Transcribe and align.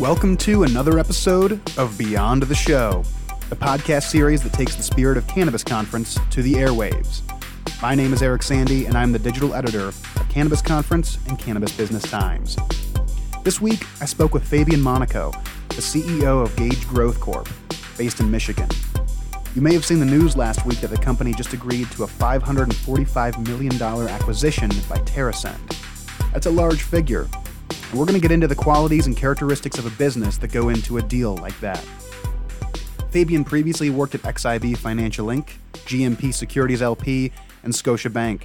Welcome 0.00 0.38
to 0.38 0.62
another 0.62 0.98
episode 0.98 1.60
of 1.76 1.98
Beyond 1.98 2.44
the 2.44 2.54
Show, 2.54 3.04
the 3.50 3.54
podcast 3.54 4.04
series 4.04 4.42
that 4.42 4.54
takes 4.54 4.74
the 4.74 4.82
spirit 4.82 5.18
of 5.18 5.26
Cannabis 5.26 5.62
Conference 5.62 6.18
to 6.30 6.40
the 6.40 6.54
airwaves. 6.54 7.20
My 7.82 7.94
name 7.94 8.14
is 8.14 8.22
Eric 8.22 8.42
Sandy, 8.42 8.86
and 8.86 8.96
I'm 8.96 9.12
the 9.12 9.18
digital 9.18 9.54
editor 9.54 9.88
of 9.88 10.26
Cannabis 10.30 10.62
Conference 10.62 11.18
and 11.28 11.38
Cannabis 11.38 11.76
Business 11.76 12.02
Times. 12.04 12.56
This 13.44 13.60
week, 13.60 13.84
I 14.00 14.06
spoke 14.06 14.32
with 14.32 14.42
Fabian 14.42 14.80
Monaco, 14.80 15.32
the 15.68 15.82
CEO 15.82 16.42
of 16.42 16.56
Gage 16.56 16.88
Growth 16.88 17.20
Corp, 17.20 17.50
based 17.98 18.20
in 18.20 18.30
Michigan. 18.30 18.70
You 19.54 19.60
may 19.60 19.74
have 19.74 19.84
seen 19.84 20.00
the 20.00 20.06
news 20.06 20.34
last 20.34 20.64
week 20.64 20.80
that 20.80 20.88
the 20.88 20.96
company 20.96 21.34
just 21.34 21.52
agreed 21.52 21.90
to 21.90 22.04
a 22.04 22.06
$545 22.06 23.46
million 23.46 23.82
acquisition 23.82 24.70
by 24.88 24.96
TerrAscend. 25.00 26.32
That's 26.32 26.46
a 26.46 26.50
large 26.50 26.80
figure, 26.84 27.28
we're 27.92 28.04
going 28.04 28.14
to 28.14 28.20
get 28.20 28.30
into 28.30 28.46
the 28.46 28.54
qualities 28.54 29.06
and 29.06 29.16
characteristics 29.16 29.78
of 29.78 29.86
a 29.86 29.90
business 29.90 30.38
that 30.38 30.52
go 30.52 30.68
into 30.68 30.98
a 30.98 31.02
deal 31.02 31.36
like 31.36 31.58
that. 31.60 31.84
Fabian 33.10 33.44
previously 33.44 33.90
worked 33.90 34.14
at 34.14 34.22
XIB 34.22 34.76
Financial 34.76 35.26
Inc., 35.26 35.50
GMP 35.72 36.32
Securities 36.32 36.82
LP, 36.82 37.32
and 37.64 37.72
Scotiabank. 37.72 38.42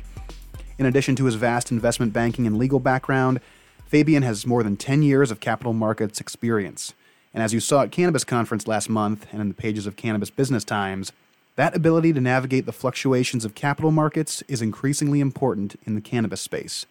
In 0.77 0.85
addition 0.87 1.15
to 1.17 1.25
his 1.25 1.35
vast 1.35 1.71
investment 1.71 2.11
banking 2.11 2.47
and 2.47 2.57
legal 2.57 2.79
background, 2.79 3.39
Fabian 3.85 4.23
has 4.23 4.47
more 4.47 4.63
than 4.63 4.75
10 4.75 5.03
years 5.03 5.29
of 5.29 5.39
capital 5.39 5.73
markets 5.73 6.19
experience. 6.19 6.93
And 7.33 7.43
as 7.43 7.53
you 7.53 7.59
saw 7.59 7.83
at 7.83 7.91
Cannabis 7.91 8.23
Conference 8.23 8.67
last 8.67 8.89
month 8.89 9.27
and 9.31 9.41
in 9.41 9.47
the 9.47 9.53
pages 9.53 9.85
of 9.85 9.95
Cannabis 9.95 10.29
Business 10.29 10.63
Times, 10.63 11.11
that 11.55 11.75
ability 11.75 12.11
to 12.13 12.19
navigate 12.19 12.65
the 12.65 12.73
fluctuations 12.73 13.45
of 13.45 13.55
capital 13.55 13.91
markets 13.91 14.41
is 14.47 14.61
increasingly 14.61 15.21
important 15.21 15.79
in 15.83 15.95
the 15.95 16.01
cannabis 16.01 16.41
space. 16.41 16.85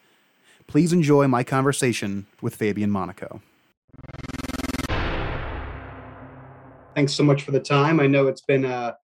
Please 0.67 0.93
enjoy 0.93 1.29
my 1.29 1.45
conversation 1.45 2.27
with 2.41 2.57
Fabian 2.57 2.91
Monaco. 2.91 3.41
Thanks 6.95 7.13
so 7.13 7.25
much 7.25 7.43
for 7.43 7.51
the 7.51 7.61
time. 7.61 7.99
I 7.99 8.07
know 8.07 8.29
it's 8.29 8.43
been 8.43 8.65
a, 8.65 8.97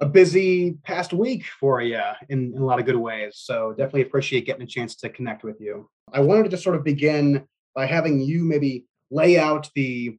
a 0.00 0.06
busy 0.06 0.72
past 0.84 1.12
week 1.12 1.44
for 1.58 1.80
you 1.80 2.00
in, 2.28 2.52
in 2.54 2.60
a 2.60 2.64
lot 2.64 2.78
of 2.78 2.84
good 2.84 2.96
ways. 2.96 3.36
So 3.36 3.70
definitely 3.70 4.02
appreciate 4.02 4.44
getting 4.44 4.62
a 4.62 4.66
chance 4.66 4.94
to 4.96 5.08
connect 5.08 5.42
with 5.42 5.60
you. 5.60 5.88
I 6.12 6.20
wanted 6.20 6.44
to 6.44 6.48
just 6.50 6.62
sort 6.62 6.76
of 6.76 6.84
begin 6.84 7.46
by 7.74 7.86
having 7.86 8.20
you 8.20 8.44
maybe 8.44 8.86
lay 9.10 9.38
out 9.38 9.70
the 9.74 10.18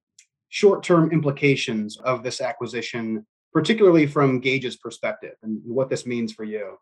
short 0.49 0.83
term 0.83 1.11
implications 1.11 1.97
of 1.97 2.23
this 2.23 2.41
acquisition, 2.41 3.25
particularly 3.51 4.07
from 4.07 4.39
Gage's 4.39 4.75
perspective 4.77 5.35
and 5.43 5.61
what 5.65 5.89
this 5.89 6.05
means 6.05 6.33
for 6.33 6.43
you. 6.43 6.77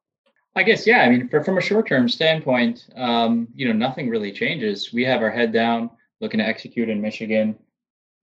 I 0.56 0.64
guess 0.64 0.86
yeah. 0.86 1.00
I 1.00 1.10
mean, 1.10 1.30
for, 1.30 1.44
from 1.44 1.58
a 1.58 1.62
short-term 1.62 2.10
standpoint, 2.10 2.88
um, 2.96 3.48
you 3.56 3.68
know, 3.68 3.74
nothing 3.74 4.10
really 4.10 4.32
changes. 4.32 4.92
We 4.92 5.04
have 5.06 5.22
our 5.22 5.30
head 5.30 5.54
down, 5.54 5.90
looking 6.20 6.40
to 6.40 6.46
execute 6.46 6.90
in 6.90 7.02
Michigan, 7.02 7.58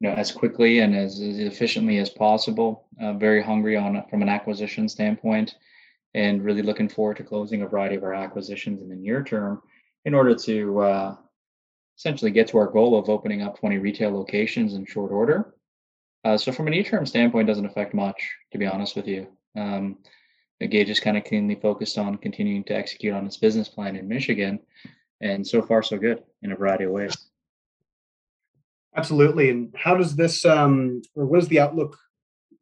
you 0.00 0.08
know, 0.08 0.14
as 0.14 0.30
quickly 0.30 0.80
and 0.80 0.94
as, 0.94 1.20
as 1.20 1.38
efficiently 1.38 1.98
as 1.98 2.10
possible. 2.10 2.86
Uh, 3.00 3.14
very 3.14 3.42
hungry 3.42 3.76
on 3.76 4.04
from 4.10 4.22
an 4.22 4.28
acquisition 4.28 4.88
standpoint, 4.88 5.56
and 6.14 6.44
really 6.44 6.62
looking 6.62 6.88
forward 6.88 7.16
to 7.16 7.24
closing 7.24 7.62
a 7.62 7.66
variety 7.66 7.96
of 7.96 8.04
our 8.04 8.14
acquisitions 8.14 8.82
in 8.82 8.88
the 8.88 8.96
near 8.96 9.24
term, 9.24 9.62
in 10.04 10.12
order 10.12 10.34
to 10.34 10.80
uh, 10.80 11.16
essentially 11.96 12.30
get 12.30 12.48
to 12.48 12.58
our 12.58 12.66
goal 12.66 12.98
of 12.98 13.08
opening 13.08 13.42
up 13.42 13.58
20 13.58 13.78
retail 13.78 14.10
locations 14.10 14.74
in 14.74 14.84
short 14.84 15.10
order. 15.10 15.54
Uh, 16.24 16.36
so 16.36 16.52
from 16.52 16.66
an 16.66 16.72
near-term 16.72 17.06
standpoint, 17.06 17.46
doesn't 17.46 17.66
affect 17.66 17.94
much, 17.94 18.36
to 18.52 18.58
be 18.58 18.66
honest 18.66 18.96
with 18.96 19.06
you. 19.06 19.26
Um, 19.56 19.98
Gage 20.66 20.90
is 20.90 21.00
kind 21.00 21.16
of 21.16 21.24
keenly 21.24 21.54
focused 21.54 21.98
on 21.98 22.16
continuing 22.16 22.64
to 22.64 22.74
execute 22.74 23.14
on 23.14 23.26
its 23.26 23.36
business 23.36 23.68
plan 23.68 23.96
in 23.96 24.08
Michigan, 24.08 24.58
and 25.20 25.46
so 25.46 25.62
far 25.62 25.82
so 25.82 25.98
good 25.98 26.22
in 26.42 26.52
a 26.52 26.56
variety 26.56 26.84
of 26.84 26.90
ways. 26.90 27.16
Absolutely. 28.96 29.50
And 29.50 29.72
how 29.76 29.94
does 29.94 30.16
this, 30.16 30.44
um, 30.44 31.02
or 31.14 31.26
what 31.26 31.38
does 31.38 31.48
the 31.48 31.60
outlook 31.60 31.96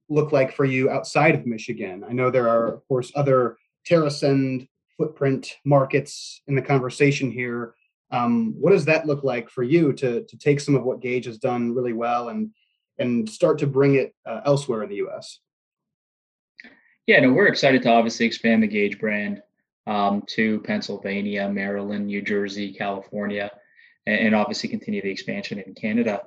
look 0.08 0.32
like 0.32 0.54
for 0.54 0.66
you 0.66 0.90
outside 0.90 1.34
of 1.34 1.46
Michigan? 1.46 2.04
I 2.06 2.12
know 2.12 2.30
there 2.30 2.48
are, 2.48 2.74
of 2.74 2.86
course, 2.88 3.10
other 3.14 3.56
TerrAscend 3.88 4.68
footprint 4.98 5.56
markets 5.64 6.42
in 6.46 6.54
the 6.54 6.62
conversation 6.62 7.30
here. 7.30 7.74
Um, 8.10 8.54
what 8.60 8.70
does 8.70 8.84
that 8.84 9.06
look 9.06 9.24
like 9.24 9.48
for 9.48 9.62
you 9.62 9.92
to 9.94 10.24
to 10.24 10.38
take 10.38 10.60
some 10.60 10.74
of 10.74 10.84
what 10.84 11.00
Gage 11.00 11.24
has 11.24 11.38
done 11.38 11.74
really 11.74 11.92
well 11.92 12.28
and 12.28 12.50
and 12.98 13.28
start 13.28 13.58
to 13.58 13.66
bring 13.66 13.96
it 13.96 14.14
uh, 14.24 14.40
elsewhere 14.44 14.82
in 14.82 14.90
the 14.90 14.96
U.S.? 14.96 15.40
Yeah, 17.06 17.20
no, 17.20 17.32
we're 17.32 17.46
excited 17.46 17.82
to 17.82 17.90
obviously 17.90 18.26
expand 18.26 18.62
the 18.62 18.66
Gage 18.66 18.98
brand 18.98 19.42
um, 19.86 20.22
to 20.28 20.60
Pennsylvania, 20.62 21.48
Maryland, 21.48 22.06
New 22.06 22.20
Jersey, 22.20 22.72
California, 22.72 23.52
and, 24.06 24.18
and, 24.18 24.34
obviously 24.34 24.68
continue 24.68 25.00
the 25.00 25.10
expansion 25.10 25.60
in 25.60 25.74
Canada. 25.74 26.22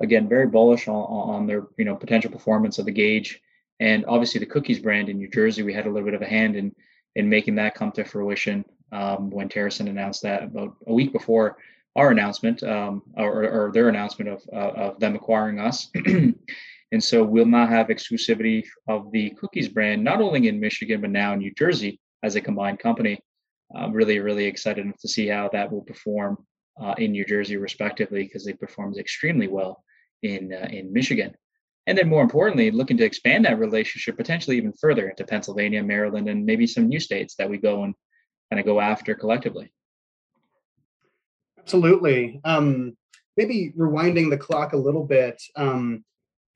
Again, 0.00 0.28
very 0.28 0.46
bullish 0.46 0.86
on, 0.86 0.94
on 0.94 1.46
their 1.48 1.66
you 1.76 1.84
know 1.84 1.96
potential 1.96 2.30
performance 2.30 2.78
of 2.78 2.86
the 2.86 2.92
Gage, 2.92 3.40
and 3.80 4.04
obviously 4.06 4.38
the 4.38 4.46
Cookies 4.46 4.78
brand 4.78 5.08
in 5.08 5.18
New 5.18 5.28
Jersey. 5.28 5.64
We 5.64 5.74
had 5.74 5.86
a 5.86 5.90
little 5.90 6.06
bit 6.06 6.14
of 6.14 6.22
a 6.22 6.26
hand 6.26 6.54
in 6.54 6.74
in 7.16 7.28
making 7.28 7.56
that 7.56 7.74
come 7.74 7.90
to 7.92 8.04
fruition 8.04 8.64
um, 8.92 9.30
when 9.30 9.48
TerrAscend 9.48 9.88
announced 9.88 10.22
that 10.22 10.44
about 10.44 10.76
a 10.86 10.94
week 10.94 11.12
before 11.12 11.56
our 11.96 12.10
announcement 12.10 12.62
um, 12.62 13.02
or, 13.16 13.44
or, 13.44 13.72
their 13.72 13.88
announcement 13.88 14.28
of, 14.28 14.42
uh, 14.52 14.88
of 14.88 14.98
them 14.98 15.14
acquiring 15.14 15.60
us. 15.60 15.90
And 16.94 17.02
so 17.02 17.24
we'll 17.24 17.44
now 17.44 17.66
have 17.66 17.88
exclusivity 17.88 18.64
of 18.86 19.10
the 19.10 19.30
cookies 19.30 19.68
brand, 19.68 20.04
not 20.04 20.20
only 20.20 20.46
in 20.46 20.60
Michigan, 20.60 21.00
but 21.00 21.10
now 21.10 21.32
in 21.32 21.40
New 21.40 21.52
Jersey 21.52 21.98
as 22.22 22.36
a 22.36 22.40
combined 22.40 22.78
company. 22.78 23.18
I'm 23.74 23.92
really, 23.92 24.20
really 24.20 24.44
excited 24.44 24.86
to 25.00 25.08
see 25.08 25.26
how 25.26 25.50
that 25.52 25.72
will 25.72 25.82
perform 25.82 26.38
uh, 26.80 26.94
in 26.96 27.10
New 27.10 27.24
Jersey, 27.24 27.56
respectively, 27.56 28.22
because 28.22 28.44
they 28.44 28.52
performed 28.52 28.96
extremely 28.96 29.48
well 29.48 29.82
in 30.22 30.52
uh, 30.52 30.68
in 30.70 30.92
Michigan. 30.92 31.34
And 31.88 31.98
then, 31.98 32.08
more 32.08 32.22
importantly, 32.22 32.70
looking 32.70 32.96
to 32.98 33.04
expand 33.04 33.44
that 33.44 33.58
relationship 33.58 34.16
potentially 34.16 34.56
even 34.56 34.72
further 34.80 35.08
into 35.08 35.24
Pennsylvania, 35.24 35.82
Maryland, 35.82 36.28
and 36.28 36.46
maybe 36.46 36.64
some 36.64 36.88
new 36.88 37.00
states 37.00 37.34
that 37.38 37.50
we 37.50 37.58
go 37.58 37.82
and 37.82 37.94
kind 38.52 38.60
of 38.60 38.66
go 38.66 38.78
after 38.80 39.16
collectively. 39.16 39.72
Absolutely. 41.58 42.40
Um, 42.44 42.96
maybe 43.36 43.72
rewinding 43.76 44.30
the 44.30 44.38
clock 44.38 44.74
a 44.74 44.84
little 44.86 45.04
bit. 45.04 45.42
Um, 45.56 46.04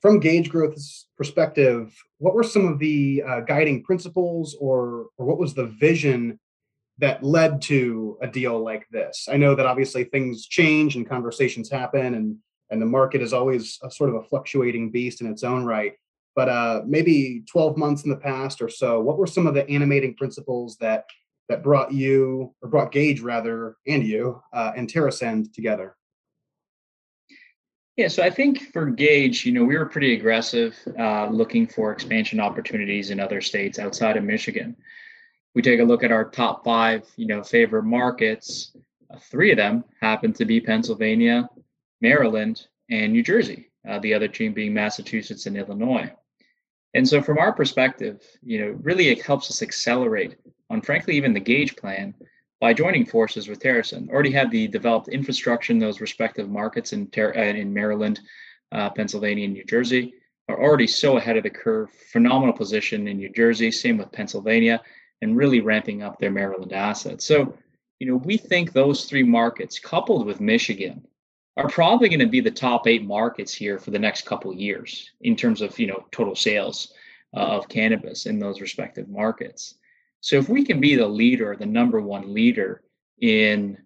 from 0.00 0.20
Gage 0.20 0.48
Growth's 0.48 1.08
perspective, 1.16 1.94
what 2.18 2.34
were 2.34 2.44
some 2.44 2.66
of 2.66 2.78
the 2.78 3.22
uh, 3.26 3.40
guiding 3.40 3.82
principles 3.82 4.56
or, 4.60 5.06
or 5.16 5.26
what 5.26 5.38
was 5.38 5.54
the 5.54 5.66
vision 5.66 6.38
that 6.98 7.22
led 7.22 7.60
to 7.62 8.18
a 8.22 8.26
deal 8.26 8.62
like 8.62 8.86
this? 8.90 9.28
I 9.30 9.36
know 9.36 9.54
that 9.54 9.66
obviously 9.66 10.04
things 10.04 10.46
change 10.46 10.96
and 10.96 11.08
conversations 11.08 11.70
happen 11.70 12.14
and, 12.14 12.36
and 12.70 12.80
the 12.80 12.86
market 12.86 13.22
is 13.22 13.32
always 13.32 13.78
a 13.82 13.90
sort 13.90 14.10
of 14.10 14.16
a 14.16 14.22
fluctuating 14.24 14.90
beast 14.90 15.20
in 15.20 15.26
its 15.26 15.42
own 15.42 15.64
right. 15.64 15.94
But 16.36 16.48
uh, 16.48 16.82
maybe 16.86 17.42
12 17.50 17.76
months 17.76 18.04
in 18.04 18.10
the 18.10 18.16
past 18.16 18.62
or 18.62 18.68
so, 18.68 19.00
what 19.00 19.18
were 19.18 19.26
some 19.26 19.48
of 19.48 19.54
the 19.54 19.68
animating 19.68 20.14
principles 20.14 20.76
that 20.76 21.04
that 21.48 21.62
brought 21.62 21.90
you 21.92 22.54
or 22.62 22.68
brought 22.68 22.92
Gage 22.92 23.20
rather 23.20 23.76
and 23.86 24.06
you 24.06 24.40
uh, 24.52 24.72
and 24.76 24.86
TerrAscend 24.86 25.52
together? 25.52 25.96
Yeah, 27.98 28.06
so 28.06 28.22
I 28.22 28.30
think 28.30 28.72
for 28.72 28.86
Gage, 28.86 29.44
you 29.44 29.50
know, 29.50 29.64
we 29.64 29.76
were 29.76 29.84
pretty 29.84 30.14
aggressive 30.14 30.78
uh, 30.96 31.26
looking 31.30 31.66
for 31.66 31.90
expansion 31.90 32.38
opportunities 32.38 33.10
in 33.10 33.18
other 33.18 33.40
states 33.40 33.80
outside 33.80 34.16
of 34.16 34.22
Michigan. 34.22 34.76
We 35.56 35.62
take 35.62 35.80
a 35.80 35.84
look 35.84 36.04
at 36.04 36.12
our 36.12 36.30
top 36.30 36.64
five, 36.64 37.02
you 37.16 37.26
know, 37.26 37.42
favorite 37.42 37.82
markets. 37.82 38.76
Uh, 39.12 39.18
three 39.18 39.50
of 39.50 39.56
them 39.56 39.82
happen 40.00 40.32
to 40.34 40.44
be 40.44 40.60
Pennsylvania, 40.60 41.50
Maryland, 42.00 42.68
and 42.88 43.12
New 43.12 43.24
Jersey. 43.24 43.72
Uh, 43.88 43.98
the 43.98 44.14
other 44.14 44.28
two 44.28 44.52
being 44.52 44.72
Massachusetts 44.72 45.46
and 45.46 45.56
Illinois. 45.56 46.08
And 46.94 47.08
so, 47.08 47.20
from 47.20 47.38
our 47.38 47.52
perspective, 47.52 48.22
you 48.44 48.60
know, 48.60 48.78
really 48.80 49.08
it 49.08 49.22
helps 49.22 49.50
us 49.50 49.60
accelerate 49.60 50.36
on, 50.70 50.82
frankly, 50.82 51.16
even 51.16 51.32
the 51.32 51.40
Gage 51.40 51.74
plan 51.74 52.14
by 52.60 52.74
joining 52.74 53.06
forces 53.06 53.48
with 53.48 53.60
TerrAscend. 53.60 54.08
Already 54.08 54.30
had 54.30 54.50
the 54.50 54.66
developed 54.68 55.08
infrastructure 55.08 55.72
in 55.72 55.78
those 55.78 56.00
respective 56.00 56.50
markets 56.50 56.92
in, 56.92 57.06
Ter- 57.08 57.34
uh, 57.36 57.40
in 57.40 57.72
Maryland, 57.72 58.20
uh, 58.72 58.90
Pennsylvania, 58.90 59.44
and 59.44 59.54
New 59.54 59.64
Jersey. 59.64 60.14
Are 60.48 60.60
already 60.60 60.86
so 60.86 61.18
ahead 61.18 61.36
of 61.36 61.42
the 61.42 61.50
curve. 61.50 61.90
Phenomenal 62.10 62.54
position 62.54 63.06
in 63.06 63.18
New 63.18 63.28
Jersey. 63.28 63.70
Same 63.70 63.98
with 63.98 64.10
Pennsylvania, 64.12 64.80
and 65.20 65.36
really 65.36 65.60
ramping 65.60 66.02
up 66.02 66.18
their 66.18 66.30
Maryland 66.30 66.72
assets. 66.72 67.26
So, 67.26 67.54
you 68.00 68.06
know, 68.06 68.16
we 68.16 68.38
think 68.38 68.72
those 68.72 69.04
three 69.04 69.22
markets, 69.22 69.78
coupled 69.78 70.24
with 70.24 70.40
Michigan, 70.40 71.06
are 71.58 71.68
probably 71.68 72.08
going 72.08 72.20
to 72.20 72.26
be 72.26 72.40
the 72.40 72.50
top 72.50 72.86
eight 72.86 73.04
markets 73.04 73.52
here 73.52 73.78
for 73.78 73.90
the 73.90 73.98
next 73.98 74.24
couple 74.24 74.54
years 74.54 75.10
in 75.22 75.36
terms 75.36 75.60
of 75.60 75.78
you 75.78 75.88
know 75.88 76.06
total 76.12 76.36
sales 76.36 76.94
uh, 77.36 77.40
of 77.40 77.68
cannabis 77.68 78.26
in 78.26 78.38
those 78.38 78.60
respective 78.60 79.08
markets. 79.08 79.74
So 80.20 80.36
if 80.36 80.48
we 80.48 80.64
can 80.64 80.80
be 80.80 80.94
the 80.94 81.06
leader, 81.06 81.56
the 81.58 81.66
number 81.66 82.00
one 82.00 82.34
leader 82.34 82.82
in 83.20 83.78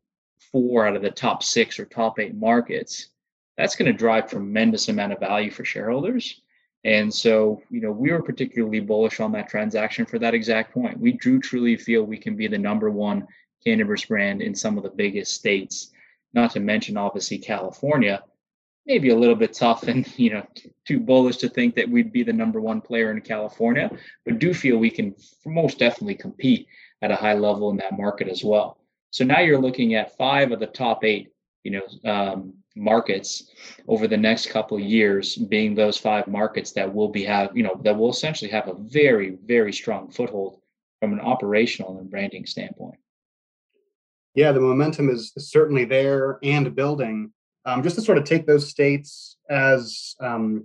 four 0.51 0.87
out 0.87 0.97
of 0.97 1.03
the 1.03 1.11
top 1.11 1.43
six 1.43 1.79
or 1.79 1.85
top 1.85 2.19
eight 2.19 2.35
markets, 2.35 3.11
that's 3.57 3.77
going 3.77 3.91
to 3.91 3.97
drive 3.97 4.31
tremendous 4.31 4.89
amount 4.89 5.13
of 5.13 5.21
value 5.21 5.51
for 5.51 5.65
shareholders. 5.65 6.41
And 6.85 7.13
so, 7.13 7.63
you 7.71 7.81
know, 7.81 7.93
we 7.93 8.11
were 8.11 8.23
particularly 8.23 8.81
bullish 8.81 9.21
on 9.21 9.33
that 9.33 9.49
transaction 9.49 10.05
for 10.05 10.19
that 10.19 10.35
exact 10.35 10.73
point. 10.73 10.99
We 10.99 11.13
do 11.13 11.39
truly 11.39 11.77
feel 11.77 12.03
we 12.03 12.19
can 12.19 12.35
be 12.35 12.49
the 12.49 12.59
number 12.59 12.91
one 12.91 13.27
cannabis 13.65 14.05
brand 14.05 14.43
in 14.43 14.55
some 14.55 14.77
of 14.77 14.83
the 14.83 14.91
biggest 14.91 15.33
states, 15.35 15.93
not 16.35 16.51
to 16.53 16.61
mention 16.61 16.97
obviously 16.97 17.39
California, 17.39 18.25
maybe 18.87 19.11
a 19.11 19.17
little 19.17 19.37
bit 19.37 19.53
tough 19.53 19.85
and 19.85 20.07
you 20.19 20.31
know 20.31 20.47
too 20.87 21.01
bullish 21.01 21.37
to 21.39 21.49
think 21.49 21.75
that 21.75 21.89
we'd 21.89 22.13
be 22.13 22.23
the 22.23 22.33
number 22.33 22.61
one 22.61 22.81
player 22.81 23.11
in 23.11 23.21
California, 23.21 23.91
but 24.25 24.39
do 24.39 24.53
feel 24.53 24.79
we 24.79 24.91
can 24.91 25.15
most 25.47 25.79
definitely 25.79 26.15
compete 26.15 26.67
at 27.03 27.11
a 27.11 27.17
high 27.17 27.35
level 27.35 27.71
in 27.71 27.77
that 27.77 27.99
market 27.99 28.29
as 28.29 28.45
well. 28.45 28.79
So 29.11 29.25
now 29.25 29.41
you're 29.41 29.61
looking 29.61 29.95
at 29.95 30.17
five 30.17 30.53
of 30.53 30.61
the 30.61 30.67
top 30.67 31.05
eight, 31.05 31.33
you 31.65 31.73
know, 31.73 32.11
um, 32.11 32.55
markets 32.77 33.51
over 33.89 34.09
the 34.09 34.17
next 34.17 34.47
couple 34.47 34.79
years 34.79 35.37
being 35.37 35.75
those 35.75 35.99
five 35.99 36.27
markets 36.27 36.73
that 36.73 36.93
will 36.93 37.09
be 37.09 37.25
have 37.25 37.55
you 37.57 37.63
know 37.63 37.79
that 37.85 37.97
will 37.97 38.11
essentially 38.11 38.51
have 38.51 38.69
a 38.69 38.75
very 38.79 39.37
very 39.45 39.73
strong 39.73 40.11
foothold 40.11 40.59
from 41.01 41.13
an 41.13 41.21
operational 41.21 41.99
and 41.99 42.11
branding 42.11 42.47
standpoint 42.47 42.99
yeah 44.35 44.53
the 44.53 44.61
momentum 44.61 45.11
is 45.11 45.33
certainly 45.37 45.85
there 45.85 46.39
and 46.43 46.75
building 46.75 47.31
um, 47.65 47.83
just 47.83 47.97
to 47.97 48.03
sort 48.03 48.19
of 48.19 48.25
take 48.25 48.47
those 48.47 48.69
states 48.69 49.37
as 49.51 50.15
um, 50.21 50.65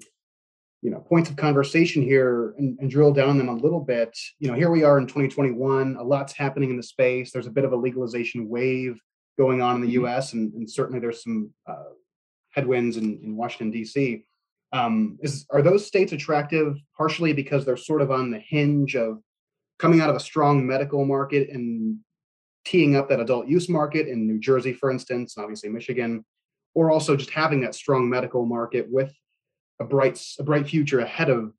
you 0.81 0.91
know 0.91 0.99
points 0.99 1.29
of 1.29 1.35
conversation 1.35 2.01
here 2.01 2.53
and, 2.57 2.77
and, 2.79 2.89
drill 2.89 3.11
down 3.11 3.29
on 3.29 3.37
them 3.37 3.49
a 3.49 3.55
little 3.55 3.79
bit. 3.79 4.17
You 4.39 4.49
know 4.49 4.55
here 4.55 4.69
we 4.69 4.83
are 4.83 4.97
in 4.97 5.07
2021 5.07 5.95
a 5.97 6.03
lot's 6.03 6.33
happening 6.33 6.69
in 6.69 6.77
the 6.77 6.83
space. 6.83 7.31
There's 7.31 7.47
a 7.47 7.51
bit 7.51 7.65
of 7.65 7.73
a 7.73 7.77
legalization 7.77 8.47
wave 8.47 8.99
going 9.37 9.61
on 9.61 9.75
in 9.75 9.81
the 9.81 9.95
mm-hmm. 9.95 10.05
us 10.05 10.33
and, 10.33 10.53
and 10.53 10.69
certainly 10.69 10.99
there's 10.99 11.23
some 11.23 11.51
uh, 11.67 11.91
headwinds 12.51 12.97
in, 12.97 13.19
in 13.23 13.37
washington 13.37 13.71
d.c 13.71 14.25
um, 14.73 15.17
is 15.21 15.45
are 15.51 15.61
those 15.61 15.85
states 15.85 16.11
attractive 16.11 16.77
partially 16.97 17.33
because 17.33 17.65
they're 17.65 17.77
sort 17.77 18.01
of 18.01 18.11
on 18.11 18.31
the 18.31 18.39
hinge 18.39 18.95
of 18.95 19.19
coming 19.79 20.01
out 20.01 20.09
of 20.09 20.15
a 20.15 20.19
strong 20.19 20.65
medical 20.65 21.05
market 21.05 21.49
and 21.49 21.97
teeing 22.65 22.95
up 22.95 23.07
that 23.07 23.19
adult 23.19 23.47
use 23.47 23.69
market 23.69 24.07
in 24.07 24.27
new 24.27 24.39
jersey 24.39 24.73
for 24.73 24.89
instance 24.89 25.37
and 25.37 25.43
obviously 25.43 25.69
michigan 25.69 26.25
or 26.77 26.91
also 26.91 27.15
just 27.15 27.31
having 27.31 27.59
that 27.59 27.73
strong 27.73 28.07
medical 28.07 28.45
market 28.45 28.85
with 28.91 29.11
a 29.79 29.83
bright 29.83 30.23
a 30.37 30.43
bright 30.43 30.67
future 30.67 30.99
ahead 30.99 31.27
of 31.27 31.51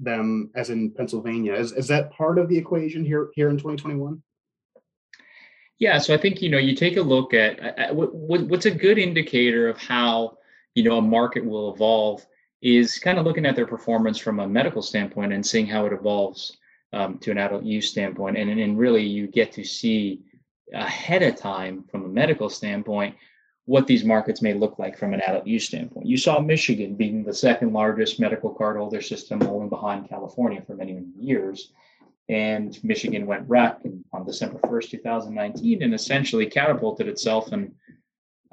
them 0.00 0.50
as 0.56 0.68
in 0.68 0.90
Pennsylvania. 0.90 1.54
Is 1.54 1.70
is 1.70 1.86
that 1.88 2.10
part 2.10 2.40
of 2.40 2.48
the 2.48 2.58
equation 2.58 3.04
here 3.04 3.28
here 3.34 3.50
in 3.50 3.56
2021? 3.56 4.20
Yeah, 5.78 5.98
so 5.98 6.12
I 6.12 6.16
think 6.16 6.42
you 6.42 6.50
know 6.50 6.58
you 6.58 6.74
take 6.74 6.96
a 6.96 7.02
look 7.02 7.34
at, 7.34 7.60
at 7.60 7.94
what, 7.94 8.12
what's 8.14 8.66
a 8.66 8.70
good 8.72 8.98
indicator 8.98 9.68
of 9.68 9.78
how 9.78 10.38
you 10.74 10.82
know 10.82 10.98
a 10.98 11.02
market 11.02 11.44
will 11.44 11.72
evolve 11.72 12.26
is 12.60 12.98
kind 12.98 13.18
of 13.18 13.24
looking 13.24 13.46
at 13.46 13.54
their 13.54 13.68
performance 13.68 14.18
from 14.18 14.40
a 14.40 14.48
medical 14.48 14.82
standpoint 14.82 15.32
and 15.32 15.46
seeing 15.46 15.68
how 15.68 15.86
it 15.86 15.92
evolves 15.92 16.56
um, 16.92 17.18
to 17.18 17.30
an 17.30 17.38
adult 17.38 17.62
use 17.62 17.88
standpoint, 17.90 18.36
and 18.36 18.50
and 18.50 18.76
really 18.76 19.04
you 19.04 19.28
get 19.28 19.52
to 19.52 19.62
see 19.62 20.24
ahead 20.72 21.22
of 21.22 21.36
time 21.36 21.84
from 21.92 22.04
a 22.04 22.08
medical 22.08 22.50
standpoint 22.50 23.14
what 23.66 23.86
these 23.86 24.04
markets 24.04 24.42
may 24.42 24.52
look 24.52 24.78
like 24.78 24.98
from 24.98 25.14
an 25.14 25.22
adult 25.22 25.46
use 25.46 25.66
standpoint. 25.66 26.06
You 26.06 26.18
saw 26.18 26.38
Michigan 26.38 26.94
being 26.94 27.24
the 27.24 27.32
second 27.32 27.72
largest 27.72 28.20
medical 28.20 28.50
card 28.50 28.76
holder 28.76 29.00
system, 29.00 29.42
only 29.42 29.68
behind 29.68 30.08
California 30.08 30.62
for 30.66 30.74
many, 30.74 30.92
many 30.92 31.06
years. 31.18 31.72
And 32.28 32.78
Michigan 32.84 33.26
went 33.26 33.48
rec 33.48 33.80
on 34.12 34.24
December 34.26 34.58
1st, 34.60 34.90
2019, 34.90 35.82
and 35.82 35.94
essentially 35.94 36.46
catapulted 36.46 37.08
itself 37.08 37.52
in, 37.52 37.74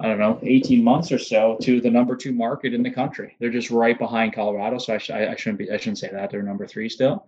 I 0.00 0.08
don't 0.08 0.18
know, 0.18 0.38
18 0.42 0.82
months 0.82 1.12
or 1.12 1.18
so 1.18 1.58
to 1.62 1.80
the 1.80 1.90
number 1.90 2.16
two 2.16 2.32
market 2.32 2.74
in 2.74 2.82
the 2.82 2.90
country. 2.90 3.36
They're 3.38 3.50
just 3.50 3.70
right 3.70 3.98
behind 3.98 4.34
Colorado. 4.34 4.78
So 4.78 4.94
I, 4.94 4.98
sh- 4.98 5.10
I 5.10 5.34
shouldn't 5.36 5.58
be, 5.58 5.70
I 5.70 5.76
shouldn't 5.76 5.98
say 5.98 6.10
that. 6.10 6.30
They're 6.30 6.42
number 6.42 6.66
three 6.66 6.88
still. 6.88 7.26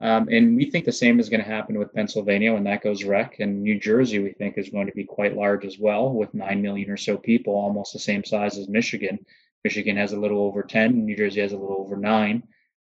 Um, 0.00 0.28
and 0.30 0.56
we 0.56 0.70
think 0.70 0.84
the 0.84 0.92
same 0.92 1.20
is 1.20 1.28
going 1.28 1.42
to 1.42 1.48
happen 1.48 1.78
with 1.78 1.94
Pennsylvania 1.94 2.52
when 2.52 2.64
that 2.64 2.82
goes 2.82 3.04
rec. 3.04 3.40
And 3.40 3.62
New 3.62 3.78
Jersey, 3.78 4.18
we 4.18 4.32
think, 4.32 4.58
is 4.58 4.68
going 4.68 4.86
to 4.86 4.92
be 4.92 5.04
quite 5.04 5.36
large 5.36 5.64
as 5.64 5.78
well, 5.78 6.12
with 6.12 6.34
9 6.34 6.60
million 6.60 6.90
or 6.90 6.96
so 6.96 7.16
people, 7.16 7.54
almost 7.54 7.92
the 7.92 7.98
same 7.98 8.24
size 8.24 8.58
as 8.58 8.68
Michigan. 8.68 9.24
Michigan 9.62 9.96
has 9.96 10.12
a 10.12 10.18
little 10.18 10.42
over 10.42 10.62
10, 10.62 11.04
New 11.04 11.16
Jersey 11.16 11.40
has 11.40 11.52
a 11.52 11.56
little 11.56 11.78
over 11.78 11.96
9. 11.96 12.42